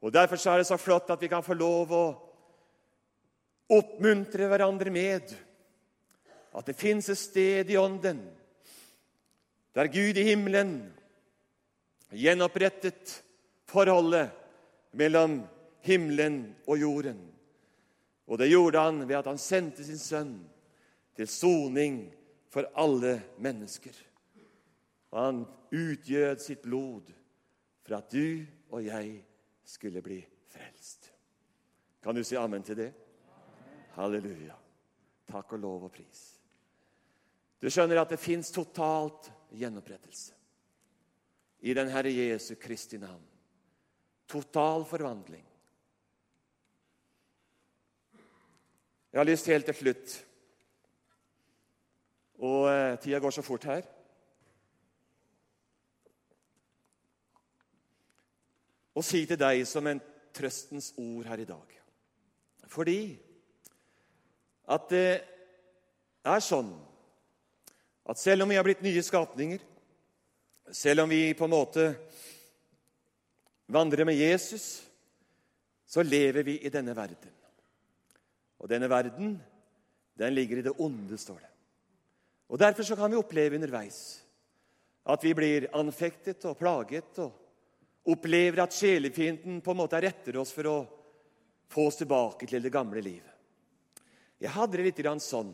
Og 0.00 0.12
Derfor 0.12 0.36
er 0.48 0.60
det 0.60 0.66
så 0.66 0.76
flott 0.76 1.10
at 1.10 1.20
vi 1.22 1.30
kan 1.32 1.44
få 1.44 1.54
lov 1.56 1.92
å 1.92 2.04
oppmuntre 3.72 4.48
hverandre 4.50 4.90
med 4.92 5.32
at 6.54 6.66
det 6.66 6.76
fins 6.76 7.08
et 7.08 7.18
sted 7.18 7.70
i 7.72 7.78
ånden 7.80 8.20
der 9.74 9.88
Gud 9.90 10.18
i 10.20 10.26
himmelen 10.28 10.76
gjenopprettet 12.14 13.23
forholdet 13.74 14.30
mellom 14.94 15.40
himmelen 15.84 16.38
og 16.66 16.78
jorden. 16.78 17.20
Og 18.26 18.38
det 18.40 18.48
gjorde 18.52 18.80
han 18.80 19.02
ved 19.08 19.18
at 19.18 19.28
han 19.28 19.40
sendte 19.40 19.84
sin 19.84 20.00
sønn 20.00 20.34
til 21.16 21.28
soning 21.28 21.98
for 22.52 22.70
alle 22.78 23.18
mennesker. 23.42 23.94
Og 25.12 25.20
han 25.20 25.42
utgjød 25.74 26.40
sitt 26.42 26.62
blod 26.62 27.10
for 27.84 27.98
at 27.98 28.10
du 28.10 28.46
og 28.72 28.84
jeg 28.86 29.18
skulle 29.64 30.02
bli 30.02 30.20
frelst. 30.50 31.10
Kan 32.02 32.16
du 32.16 32.24
si 32.24 32.36
amen 32.36 32.62
til 32.62 32.78
det? 32.78 32.92
Halleluja. 33.94 34.56
Takk 35.30 35.54
og 35.56 35.60
lov 35.60 35.84
og 35.88 35.92
pris. 35.92 36.24
Du 37.62 37.70
skjønner 37.72 38.02
at 38.02 38.10
det 38.12 38.20
fins 38.20 38.50
totalt 38.52 39.30
gjenopprettelse 39.54 40.34
i 41.64 41.72
den 41.72 41.88
Herre 41.88 42.12
Jesu 42.12 42.54
Kristi 42.60 42.98
navn. 43.00 43.22
Total 44.28 44.84
forvandling. 44.88 45.44
Jeg 49.12 49.20
har 49.20 49.28
lyst 49.28 49.46
helt 49.46 49.68
til 49.70 49.76
slutt 49.78 50.14
Og 52.42 52.66
eh, 52.66 52.96
tida 52.98 53.20
går 53.22 53.30
så 53.30 53.44
fort 53.46 53.64
her. 53.70 53.84
Å 58.94 59.02
si 59.02 59.22
til 59.26 59.38
deg 59.38 59.62
som 59.66 59.86
en 59.90 60.02
trøstens 60.34 60.92
ord 60.98 61.30
her 61.30 61.40
i 61.42 61.46
dag. 61.48 61.78
Fordi 62.70 62.98
at 64.74 64.90
det 64.90 65.08
er 66.24 66.42
sånn 66.42 66.72
at 68.10 68.20
selv 68.20 68.44
om 68.44 68.50
vi 68.50 68.58
har 68.58 68.66
blitt 68.66 68.84
nye 68.84 69.02
skapninger, 69.02 69.62
selv 70.74 71.04
om 71.04 71.10
vi 71.10 71.36
på 71.36 71.46
en 71.46 71.54
måte 71.54 71.86
vandrer 73.66 74.04
med 74.04 74.18
Jesus, 74.18 74.84
så 75.86 76.02
lever 76.02 76.42
vi 76.42 76.58
i 76.64 76.72
denne 76.72 76.94
verden. 76.96 77.32
Og 78.58 78.68
denne 78.68 78.88
verden, 78.88 79.36
den 80.16 80.34
ligger 80.34 80.60
i 80.60 80.66
det 80.66 80.74
onde, 80.78 81.18
står 81.18 81.40
det. 81.40 81.50
Og 82.48 82.58
Derfor 82.58 82.82
så 82.82 82.96
kan 82.96 83.10
vi 83.10 83.18
oppleve 83.18 83.56
underveis 83.56 84.20
at 85.04 85.24
vi 85.24 85.34
blir 85.36 85.68
anfektet 85.76 86.44
og 86.48 86.56
plaget 86.58 87.18
og 87.20 88.12
opplever 88.14 88.62
at 88.62 88.76
sjelefienden 88.76 89.60
på 89.64 89.72
en 89.72 89.80
måte 89.80 90.00
retter 90.00 90.38
oss 90.40 90.52
for 90.52 90.68
å 90.68 90.76
få 91.72 91.86
oss 91.88 92.00
tilbake 92.00 92.48
til 92.48 92.62
det 92.64 92.72
gamle 92.72 93.02
livet. 93.04 93.30
Jeg 94.40 94.52
hadde 94.52 94.76
det 94.76 94.88
litt 94.88 95.02
grann 95.04 95.20
sånn 95.22 95.52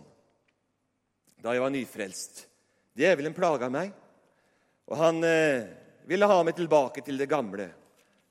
da 1.40 1.54
jeg 1.54 1.62
var 1.62 1.72
nyfrelst. 1.72 2.44
Djevelen 2.98 3.34
plaga 3.34 3.70
meg, 3.72 3.92
og 4.90 4.98
han 4.98 5.22
eh, 5.24 5.68
ville 6.10 6.28
ha 6.28 6.40
meg 6.44 6.56
tilbake 6.58 7.04
til 7.06 7.20
det 7.20 7.30
gamle, 7.30 7.70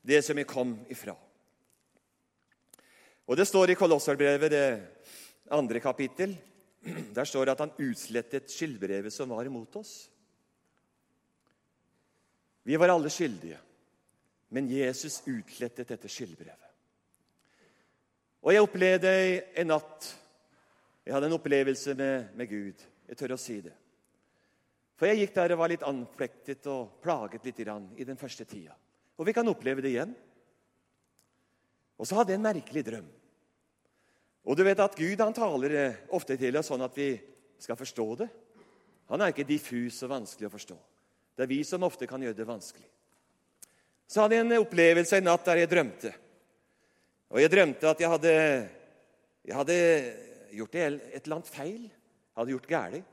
det 0.02 0.22
som 0.24 0.38
jeg 0.38 0.48
kom 0.48 0.74
ifra. 0.88 1.14
Og 3.30 3.36
Det 3.36 3.46
står 3.46 3.70
i 3.70 3.78
Kolosserbrevet, 3.78 4.50
det 4.50 4.88
andre 5.50 5.80
kapittel, 5.80 6.34
der 7.14 7.24
står 7.24 7.44
det 7.44 7.52
at 7.52 7.60
han 7.60 7.76
utslettet 7.78 8.50
skyldbrevet 8.50 9.12
som 9.12 9.30
var 9.30 9.44
imot 9.46 9.76
oss. 9.76 10.08
Vi 12.62 12.76
var 12.76 12.88
alle 12.88 13.10
skyldige, 13.10 13.58
men 14.48 14.68
Jesus 14.68 15.22
utslettet 15.26 15.88
dette 15.88 16.08
skyldbrevet. 16.08 16.70
Og 18.40 18.54
jeg 18.54 18.64
opplevde 18.64 19.12
en 19.60 19.72
natt 19.74 20.16
Jeg 21.04 21.14
hadde 21.14 21.26
en 21.30 21.34
opplevelse 21.34 21.94
med, 21.96 22.26
med 22.36 22.46
Gud. 22.46 22.82
Jeg 23.08 23.16
tør 23.18 23.32
å 23.34 23.38
si 23.40 23.56
det. 23.64 23.72
For 25.00 25.08
jeg 25.08 25.22
gikk 25.22 25.32
der 25.34 25.54
og 25.54 25.62
var 25.62 25.72
litt 25.72 25.86
anflektet 25.88 26.66
og 26.70 27.00
plaget 27.02 27.46
litt 27.48 27.62
i 27.64 28.04
den 28.04 28.20
første 28.20 28.44
tida. 28.44 28.76
Og 29.20 29.26
vi 29.28 29.34
kan 29.36 29.48
oppleve 29.52 29.84
det 29.84 29.92
igjen. 29.92 30.12
Og 32.00 32.08
så 32.08 32.16
hadde 32.16 32.32
jeg 32.32 32.40
en 32.40 32.46
merkelig 32.46 32.84
drøm. 32.86 33.08
Og 34.48 34.56
du 34.56 34.62
vet 34.64 34.80
at 34.80 34.96
Gud 34.96 35.20
han 35.20 35.36
taler 35.36 35.74
eh, 35.76 35.98
ofte 36.16 36.38
til 36.40 36.56
oss 36.56 36.70
sånn 36.72 36.80
at 36.86 36.96
vi 36.96 37.10
skal 37.60 37.76
forstå 37.76 38.06
det. 38.22 38.28
Han 39.12 39.20
er 39.20 39.34
ikke 39.34 39.44
diffus 39.44 39.98
og 40.06 40.14
vanskelig 40.14 40.48
å 40.48 40.54
forstå. 40.54 40.76
Det 41.36 41.44
er 41.44 41.50
vi 41.50 41.60
som 41.68 41.84
ofte 41.84 42.08
kan 42.08 42.22
gjøre 42.24 42.38
det 42.38 42.48
vanskelig. 42.48 42.88
Så 44.08 44.24
hadde 44.24 44.38
jeg 44.38 44.46
en 44.46 44.56
opplevelse 44.62 45.20
en 45.20 45.28
natt 45.28 45.44
der 45.46 45.60
jeg 45.60 45.70
drømte. 45.70 46.14
Og 47.30 47.42
jeg 47.42 47.52
drømte 47.52 47.92
at 47.92 48.00
jeg 48.00 48.10
hadde, 48.10 48.32
jeg 49.46 49.58
hadde 49.60 49.76
gjort 50.56 50.80
et 50.80 51.20
eller 51.20 51.36
annet 51.36 51.52
feil. 51.52 51.84
Jeg 51.84 52.40
hadde 52.40 52.56
gjort 52.56 52.70
galt. 52.72 53.12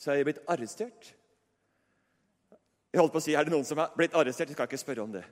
Så 0.00 0.16
jeg 0.16 0.26
blitt 0.26 0.40
arrestert. 0.50 1.12
Jeg 2.90 2.98
holdt 2.98 3.12
på 3.14 3.20
å 3.20 3.24
si, 3.24 3.36
Er 3.36 3.44
det 3.44 3.52
noen 3.52 3.68
som 3.68 3.78
har 3.78 3.92
blitt 3.94 4.16
arrestert? 4.18 4.50
Jeg 4.50 4.56
skal 4.56 4.66
ikke 4.66 4.80
spørre 4.80 5.04
om 5.04 5.12
det. 5.14 5.22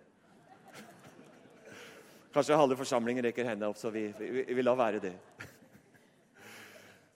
Kanskje 2.35 2.59
halve 2.59 2.77
forsamlingen 2.79 3.25
rekker 3.27 3.49
hendene 3.49 3.73
opp, 3.73 3.79
så 3.79 3.91
vi, 3.91 4.07
vi, 4.19 4.45
vi 4.55 4.63
lar 4.63 4.79
være 4.79 5.01
det. 5.03 5.15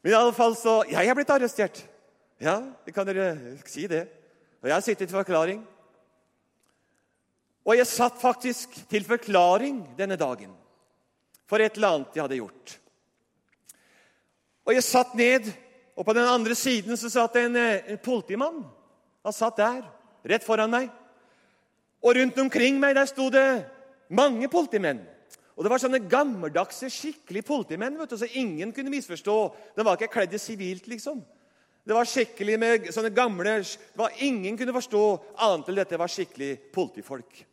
Men 0.03 0.13
i 0.13 0.17
alle 0.19 0.35
fall 0.37 0.57
så 0.59 0.83
Jeg 0.91 1.09
er 1.09 1.17
blitt 1.17 1.31
arrestert. 1.31 1.85
Ja, 2.43 2.59
det 2.85 2.93
kan 2.93 3.07
dere 3.07 3.37
si 3.65 3.87
det. 3.89 4.03
Og 4.61 4.69
jeg 4.69 4.75
har 4.75 4.83
sittet 4.83 5.09
til 5.09 5.17
forklaring. 5.17 5.63
Og 7.65 7.79
jeg 7.79 7.89
satt 7.89 8.19
faktisk 8.21 8.75
til 8.91 9.07
forklaring 9.07 9.81
denne 9.97 10.19
dagen 10.21 10.53
for 11.49 11.63
et 11.63 11.77
eller 11.77 11.95
annet 11.95 12.17
jeg 12.17 12.25
hadde 12.25 12.41
gjort. 12.41 12.75
Og 14.65 14.75
jeg 14.75 14.85
satt 14.85 15.15
ned, 15.17 15.51
og 15.95 16.07
på 16.09 16.15
den 16.17 16.27
andre 16.27 16.57
siden 16.59 16.99
så 16.99 17.11
satt 17.13 17.37
en, 17.37 17.57
eh, 17.57 17.85
en 17.93 18.01
politimann. 18.03 18.65
Han 19.25 19.33
satt 19.33 19.57
der, 19.61 19.85
rett 20.25 20.45
foran 20.45 20.73
meg. 20.73 20.91
Og 22.03 22.17
rundt 22.17 22.39
omkring 22.39 22.81
meg 22.81 22.97
der 22.97 23.07
sto 23.07 23.31
det 23.31 23.65
mange 24.09 24.49
politimenn. 24.49 25.03
Og 25.55 25.65
Det 25.65 25.71
var 25.71 25.79
sånne 25.79 26.03
gammeldagse, 26.11 26.91
skikkelig 26.91 27.45
politimenn 27.47 27.99
vet 27.99 28.11
du, 28.11 28.19
så 28.19 28.27
ingen 28.35 28.73
kunne 28.75 28.91
misforstå. 28.91 29.37
De 29.77 29.85
var 29.87 29.95
ikke 29.95 30.11
kledd 30.17 30.35
i 30.35 30.41
sivilt, 30.43 30.89
liksom. 30.91 31.23
Det 31.85 31.95
var 31.95 32.09
skikkelig 32.09 32.57
med 32.59 32.87
sånne 32.95 33.13
gamle 33.15 33.59
det 33.61 33.99
var 33.99 34.13
Ingen 34.25 34.57
kunne 34.57 34.73
forstå 34.73 35.03
annet 35.37 35.69
enn 35.69 35.77
dette 35.77 35.99
var 36.01 36.09
skikkelig 36.09 36.57
politifolk. 36.73 37.45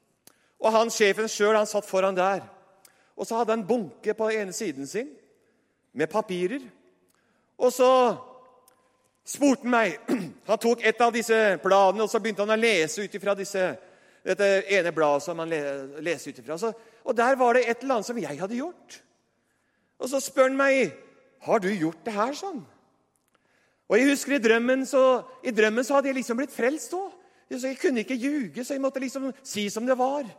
Og 0.62 0.72
han 0.72 0.90
Sjefen 0.94 1.28
sjøl 1.30 1.58
satt 1.68 1.86
foran 1.86 2.16
der. 2.16 2.46
Og 3.18 3.28
så 3.28 3.36
hadde 3.36 3.52
han 3.52 3.68
bunke 3.68 4.14
på 4.16 4.32
ene 4.32 4.54
siden 4.54 4.88
sin 4.88 5.10
med 5.94 6.10
papirer. 6.10 6.64
Og 7.60 7.74
så 7.76 7.92
spurte 9.28 9.68
han 9.68 9.76
meg 9.76 10.00
Han 10.50 10.58
tok 10.58 10.82
et 10.84 11.02
av 11.02 11.12
disse 11.14 11.38
bladene 11.64 12.04
og 12.04 12.10
så 12.10 12.20
begynte 12.20 12.42
han 12.42 12.56
å 12.56 12.60
lese 12.60 13.04
ut 13.04 13.14
ifra 13.16 13.36
disse 13.38 13.62
dette 14.26 14.50
ene 14.70 14.94
bladet 14.94 15.26
som 15.26 15.40
man 15.40 15.50
leser 15.50 16.32
ut 16.32 16.42
ifra. 16.42 16.58
Og 17.06 17.16
der 17.18 17.40
var 17.40 17.58
det 17.58 17.66
et 17.66 17.82
eller 17.82 17.98
annet 18.00 18.10
som 18.10 18.20
jeg 18.22 18.40
hadde 18.40 18.60
gjort. 18.60 19.00
Og 20.02 20.10
så 20.10 20.22
spør 20.22 20.50
han 20.50 20.60
meg 20.60 20.94
har 21.46 21.62
du 21.62 21.72
gjort 21.74 22.06
det 22.06 22.14
her 22.14 22.38
sånn. 22.38 22.62
Og 23.90 23.98
jeg 23.98 24.12
husker 24.14 24.38
I 24.38 24.44
drømmen 24.44 24.86
så, 24.88 25.24
i 25.44 25.52
drømmen 25.52 25.84
så 25.84 25.98
hadde 25.98 26.12
jeg 26.12 26.22
liksom 26.22 26.40
blitt 26.40 26.54
frelst 26.54 26.94
òg. 26.96 27.10
Jeg 27.52 27.76
kunne 27.82 28.06
ikke 28.06 28.16
ljuge, 28.16 28.64
så 28.64 28.78
jeg 28.78 28.84
måtte 28.84 29.02
liksom 29.04 29.28
si 29.44 29.66
som 29.74 29.84
det 29.86 29.98
var. 30.00 30.30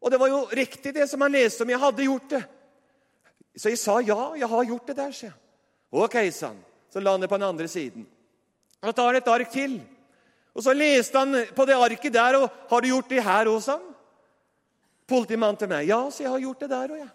Og 0.00 0.12
det 0.12 0.20
var 0.20 0.30
jo 0.30 0.38
riktig, 0.56 0.94
det 0.96 1.04
som 1.10 1.20
han 1.20 1.34
leste 1.34 1.64
om. 1.64 1.72
Jeg 1.72 1.82
hadde 1.82 2.06
gjort 2.06 2.30
det. 2.32 2.40
Så 3.56 3.70
jeg 3.70 3.80
sa 3.80 3.98
ja, 4.00 4.32
jeg 4.38 4.48
har 4.48 4.70
gjort 4.70 4.88
det 4.88 4.96
der. 4.96 5.12
Så. 5.12 5.30
Ok, 5.92 6.16
sa 6.32 6.54
han. 6.54 6.62
Så 6.92 7.02
la 7.02 7.12
han 7.12 7.20
det 7.20 7.28
på 7.28 7.36
den 7.36 7.48
andre 7.48 7.68
siden. 7.68 8.06
Og 8.80 8.88
da 8.88 8.94
tar 8.96 9.10
han 9.10 9.20
et 9.20 9.30
ark 9.34 9.52
til. 9.52 9.76
Og 10.54 10.62
Så 10.62 10.72
leste 10.72 11.18
han 11.18 11.34
på 11.54 11.66
det 11.66 11.74
arket 11.74 12.12
der, 12.12 12.36
og 12.36 12.50
'Har 12.70 12.80
du 12.80 12.88
gjort 12.88 13.08
det 13.08 13.22
her 13.22 13.44
han. 13.44 13.80
Politimannen 15.06 15.56
til 15.56 15.68
meg. 15.68 15.88
'Ja, 15.88 16.10
så 16.10 16.22
jeg 16.22 16.30
har 16.30 16.38
gjort 16.38 16.60
det 16.60 16.70
der 16.70 16.88
òg, 16.88 16.98
jeg.' 16.98 17.10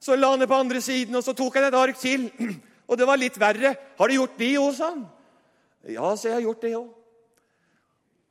Så 0.00 0.16
la 0.16 0.30
han 0.30 0.40
det 0.40 0.48
på 0.48 0.60
andre 0.60 0.80
siden, 0.80 1.14
og 1.14 1.24
så 1.24 1.32
tok 1.32 1.54
han 1.54 1.64
et 1.64 1.74
ark 1.74 1.98
til. 1.98 2.30
Og 2.88 2.98
det 2.98 3.06
var 3.06 3.16
litt 3.16 3.40
verre. 3.40 3.76
'Har 3.98 4.08
du 4.08 4.14
gjort 4.14 4.38
det 4.38 4.58
òg?' 4.58 4.74
sa 4.74 4.90
han. 4.90 5.06
'Ja, 5.88 6.16
så 6.16 6.28
jeg 6.28 6.34
har 6.34 6.40
gjort 6.40 6.60
det 6.60 6.74
òg.' 6.74 6.94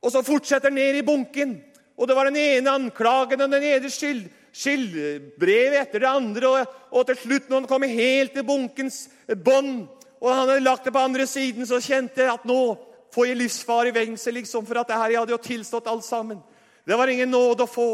Og 0.02 0.12
så 0.12 0.22
fortsetter 0.22 0.68
han 0.68 0.74
ned 0.74 0.96
i 0.96 1.02
bunken. 1.02 1.62
Og 1.96 2.08
det 2.08 2.16
var 2.16 2.24
den 2.24 2.36
ene 2.36 2.70
anklagen 2.70 3.40
og 3.40 3.50
den 3.50 3.62
ene 3.62 3.90
skyld, 3.90 4.28
skyldbrevet 4.52 5.80
etter 5.80 6.00
det 6.00 6.08
andre. 6.08 6.48
Og, 6.48 6.66
og 6.92 7.06
til 7.06 7.16
slutt, 7.16 7.48
når 7.48 7.60
han 7.60 7.68
kom 7.70 7.82
helt 7.82 8.32
til 8.32 8.44
bunkens 8.44 9.08
bånd, 9.44 9.88
og 10.20 10.30
han 10.32 10.48
hadde 10.48 10.64
lagt 10.64 10.84
det 10.84 10.92
på 10.92 11.04
andre 11.04 11.26
siden, 11.26 11.66
så 11.66 11.80
kjente 11.80 12.22
jeg 12.22 12.32
at 12.32 12.44
nå 12.48 12.76
få 13.14 13.28
i 13.30 13.36
livsfarlig 13.38 13.94
vengsel, 13.94 14.34
liksom, 14.40 14.66
for 14.66 14.80
at 14.80 14.90
det 14.90 14.98
her 14.98 15.12
jeg 15.12 15.22
hadde 15.22 15.34
jo 15.34 15.40
tilstått 15.42 15.88
alt 15.90 16.04
sammen. 16.06 16.40
Det 16.84 16.98
var 16.98 17.08
ingen 17.08 17.30
nåde 17.30 17.64
å 17.64 17.70
få. 17.70 17.90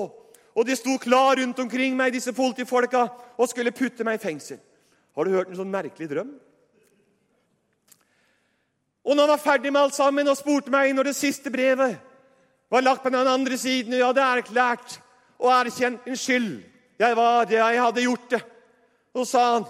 Og 0.56 0.66
de 0.66 0.76
sto 0.76 0.96
klar 0.98 1.38
rundt 1.38 1.58
omkring 1.62 1.96
meg, 1.96 2.14
disse 2.14 2.32
politifolka, 2.34 3.06
og 3.38 3.50
skulle 3.50 3.74
putte 3.76 4.06
meg 4.06 4.18
i 4.18 4.22
fengsel. 4.22 4.58
Har 5.16 5.26
du 5.26 5.34
hørt 5.34 5.50
en 5.50 5.58
sånn 5.60 5.72
merkelig 5.72 6.08
drøm? 6.10 6.32
Og 9.04 9.16
når 9.16 9.26
han 9.26 9.32
var 9.32 9.42
ferdig 9.42 9.72
med 9.72 9.82
alt 9.82 9.96
sammen 9.96 10.28
og 10.28 10.38
spurte 10.38 10.72
meg 10.72 10.92
når 10.94 11.10
det 11.10 11.18
siste 11.18 11.50
brevet 11.52 11.96
var 12.70 12.84
lagt 12.84 13.02
på 13.02 13.10
den 13.10 13.28
andre 13.28 13.56
siden, 13.58 13.94
og 13.94 13.98
jeg 13.98 14.10
hadde 14.10 14.26
erklært 14.26 14.98
og 15.40 15.52
erkjent 15.54 16.04
min 16.06 16.18
skyld 16.20 16.50
Jeg 17.00 17.16
var 17.16 17.46
det, 17.48 17.56
jeg 17.56 17.80
hadde 17.80 18.02
gjort 18.04 18.26
det. 18.30 18.40
Og 19.16 19.24
sa 19.26 19.44
han, 19.54 19.64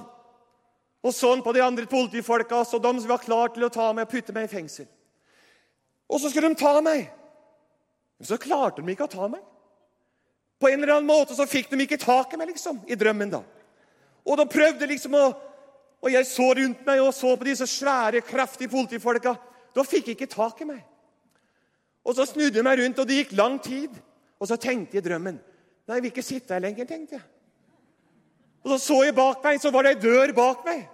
og 1.01 1.15
sånn 1.15 1.45
på 1.47 1.53
de 1.55 1.63
andre 1.63 1.87
politifolka, 1.87 2.65
så 2.67 2.81
de 2.83 2.91
som 2.99 3.09
var 3.09 3.23
klar 3.23 3.53
til 3.55 3.65
å 3.65 3.71
ta 3.71 3.93
meg 3.95 4.09
og 4.09 4.11
putte 4.11 4.35
meg 4.35 4.49
i 4.49 4.51
fengsel. 4.51 4.89
Og 6.11 6.21
så 6.21 6.31
skulle 6.31 6.51
de 6.51 6.59
ta 6.59 6.75
meg. 6.83 7.07
Men 8.19 8.29
så 8.29 8.39
klarte 8.41 8.83
de 8.83 8.93
ikke 8.93 9.07
å 9.07 9.13
ta 9.13 9.29
meg. 9.31 9.43
På 10.61 10.69
en 10.69 10.83
eller 10.83 10.99
annen 10.99 11.09
måte 11.09 11.37
så 11.37 11.47
fikk 11.49 11.71
de 11.71 11.79
ikke 11.87 12.01
tak 12.03 12.35
i 12.35 12.41
meg 12.41 12.51
liksom, 12.51 12.83
i 12.91 12.99
drømmen. 12.99 13.31
da. 13.33 13.41
Og 14.27 14.37
de 14.37 14.49
prøvde 14.51 14.91
liksom 14.91 15.17
å 15.17 15.29
Og 16.01 16.09
jeg 16.09 16.25
så 16.25 16.47
rundt 16.57 16.87
meg 16.87 17.01
og 17.05 17.11
så 17.13 17.35
på 17.37 17.45
disse 17.45 17.67
svære, 17.69 18.23
kraftige 18.25 18.71
politifolka. 18.73 19.35
Da 19.77 19.83
fikk 19.85 20.07
de 20.07 20.15
ikke 20.15 20.31
tak 20.33 20.63
i 20.63 20.65
meg. 20.65 20.79
Og 22.05 22.15
Så 22.17 22.25
snudde 22.25 22.57
jeg 22.57 22.65
meg 22.65 22.79
rundt, 22.81 22.99
og 22.99 23.07
det 23.07 23.19
gikk 23.19 23.35
lang 23.37 23.59
tid. 23.61 23.91
Og 24.41 24.49
så 24.49 24.57
tenkte 24.57 24.97
jeg 24.97 25.05
drømmen 25.05 25.37
Nei, 25.37 25.97
jeg 25.99 26.03
vil 26.03 26.11
ikke 26.11 26.25
sitte 26.25 26.55
her 26.55 26.61
lenger. 26.65 26.87
tenkte 26.87 27.19
jeg. 27.19 27.23
Og 28.65 28.71
Så 28.71 28.79
så 28.79 29.05
jeg 29.05 29.15
bak 29.15 29.45
meg, 29.45 29.61
så 29.61 29.71
var 29.71 29.83
det 29.83 29.91
ei 29.91 30.01
dør 30.01 30.33
bak 30.33 30.65
meg. 30.65 30.89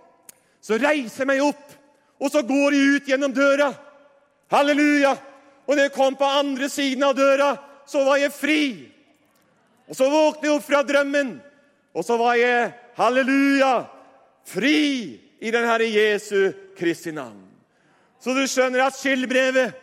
Så 0.60 0.74
reiser 0.74 1.22
jeg 1.22 1.26
meg 1.26 1.42
opp, 1.42 1.72
og 2.18 2.30
så 2.30 2.42
går 2.42 2.74
jeg 2.74 2.96
ut 2.96 3.06
gjennom 3.06 3.32
døra. 3.32 3.70
Halleluja! 4.52 5.16
Og 5.66 5.74
når 5.74 5.88
jeg 5.88 5.96
kom 5.96 6.14
på 6.18 6.24
andre 6.24 6.68
siden 6.70 7.02
av 7.02 7.16
døra, 7.18 7.56
så 7.86 8.04
var 8.06 8.20
jeg 8.20 8.34
fri. 8.34 8.62
Og 9.86 9.98
så 9.98 10.08
våknet 10.10 10.48
jeg 10.48 10.54
opp 10.54 10.66
fra 10.66 10.82
drømmen, 10.86 11.36
og 11.94 12.04
så 12.06 12.18
var 12.18 12.36
jeg 12.38 12.70
halleluja, 12.98 13.72
fri 14.46 14.78
i 15.42 15.50
den 15.54 15.66
Herre 15.66 15.86
Jesu 15.90 16.52
Kristi 16.78 17.14
navn. 17.14 17.42
Så 18.22 18.34
du 18.34 18.42
skjønner 18.48 18.86
at 18.86 18.98
skyldbrevet 18.98 19.74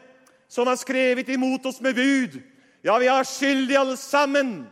som 0.51 0.67
er 0.69 0.79
skrevet 0.79 1.29
imot 1.33 1.65
oss 1.69 1.79
med 1.81 1.95
bud 1.97 2.39
Ja, 2.83 2.97
vi 2.99 3.07
er 3.07 3.23
skyldige 3.23 3.79
alle 3.79 3.95
sammen, 3.97 4.65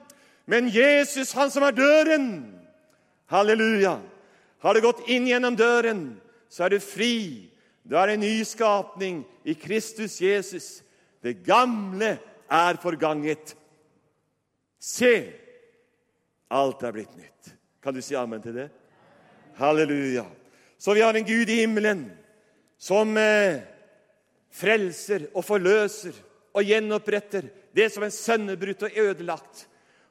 men 0.46 0.68
Jesus, 0.68 1.32
han 1.32 1.52
som 1.54 1.64
er 1.64 1.76
døren 1.78 2.26
Halleluja! 3.32 4.00
Har 4.62 4.76
du 4.76 4.84
gått 4.84 5.08
inn 5.10 5.30
gjennom 5.30 5.56
døren, 5.58 6.02
så 6.52 6.68
er 6.68 6.76
du 6.76 6.84
fri. 6.84 7.50
Du 7.84 7.97
er 7.97 8.13
en 8.13 8.21
ny 8.21 8.43
skapning 8.45 9.23
i 9.43 9.55
Kristus 9.57 10.19
Jesus. 10.21 10.82
Det 11.21 11.41
gamle 11.45 12.17
er 12.51 12.79
forganget. 12.82 13.55
Se, 14.82 15.13
alt 16.51 16.84
er 16.84 16.95
blitt 16.95 17.15
nytt. 17.17 17.53
Kan 17.82 17.95
du 17.95 18.01
si 18.05 18.15
amen 18.17 18.41
til 18.43 18.55
det? 18.57 18.69
Halleluja. 19.57 20.25
Så 20.77 20.93
vi 20.93 21.01
har 21.01 21.13
en 21.13 21.25
Gud 21.25 21.49
i 21.49 21.61
himmelen 21.61 22.07
som 22.82 23.13
eh, 23.17 23.61
frelser 24.51 25.27
og 25.36 25.45
forløser 25.45 26.15
og 26.51 26.65
gjenoppretter 26.65 27.47
det 27.75 27.88
som 27.93 28.03
er 28.03 28.13
sønnebrutt 28.13 28.88
og 28.88 28.97
ødelagt. 29.03 29.67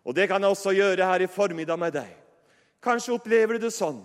Og 0.06 0.14
det 0.16 0.28
kan 0.30 0.42
jeg 0.42 0.54
også 0.54 0.74
gjøre 0.74 1.06
her 1.06 1.24
i 1.24 1.30
formiddag 1.30 1.78
med 1.78 1.94
deg. 1.98 2.12
Kanskje 2.80 3.16
opplever 3.18 3.58
du 3.58 3.66
det 3.66 3.74
sånn 3.74 3.98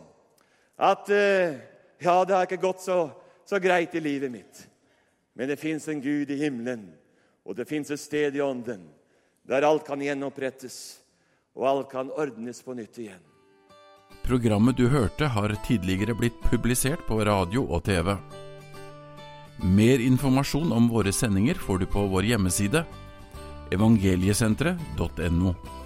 at 0.75 1.07
eh, 1.13 1.55
ja, 2.03 2.17
det 2.27 2.35
har 2.35 2.49
ikke 2.49 2.65
gått 2.65 2.83
så, 2.83 3.07
så 3.45 3.59
greit 3.61 3.95
i 3.95 4.01
livet 4.03 4.31
mitt. 4.31 4.67
Men 5.35 5.49
det 5.51 5.59
fins 5.59 5.87
en 5.87 6.01
Gud 6.01 6.31
i 6.31 6.39
himmelen, 6.39 6.87
og 7.45 7.57
det 7.57 7.67
fins 7.69 7.91
et 7.91 8.01
sted 8.01 8.35
i 8.35 8.43
ånden 8.43 8.87
der 9.45 9.61
alt 9.61 9.85
kan 9.85 10.01
gjenopprettes, 10.01 10.97
og 11.53 11.67
alt 11.69 11.91
kan 11.91 12.09
ordnes 12.09 12.63
på 12.65 12.73
nytt 12.73 12.97
igjen. 12.97 13.21
Programmet 14.25 14.77
du 14.77 14.87
hørte 14.89 15.27
har 15.29 15.53
tidligere 15.67 16.15
blitt 16.17 16.39
publisert 16.49 17.03
på 17.05 17.19
radio 17.25 17.61
og 17.69 17.83
TV. 17.85 18.15
Mer 19.61 20.01
informasjon 20.01 20.73
om 20.73 20.89
våre 20.89 21.13
sendinger 21.13 21.61
får 21.61 21.83
du 21.83 21.85
på 21.93 22.07
vår 22.09 22.31
hjemmeside 22.33 22.81
evangeliesenteret.no. 23.75 25.53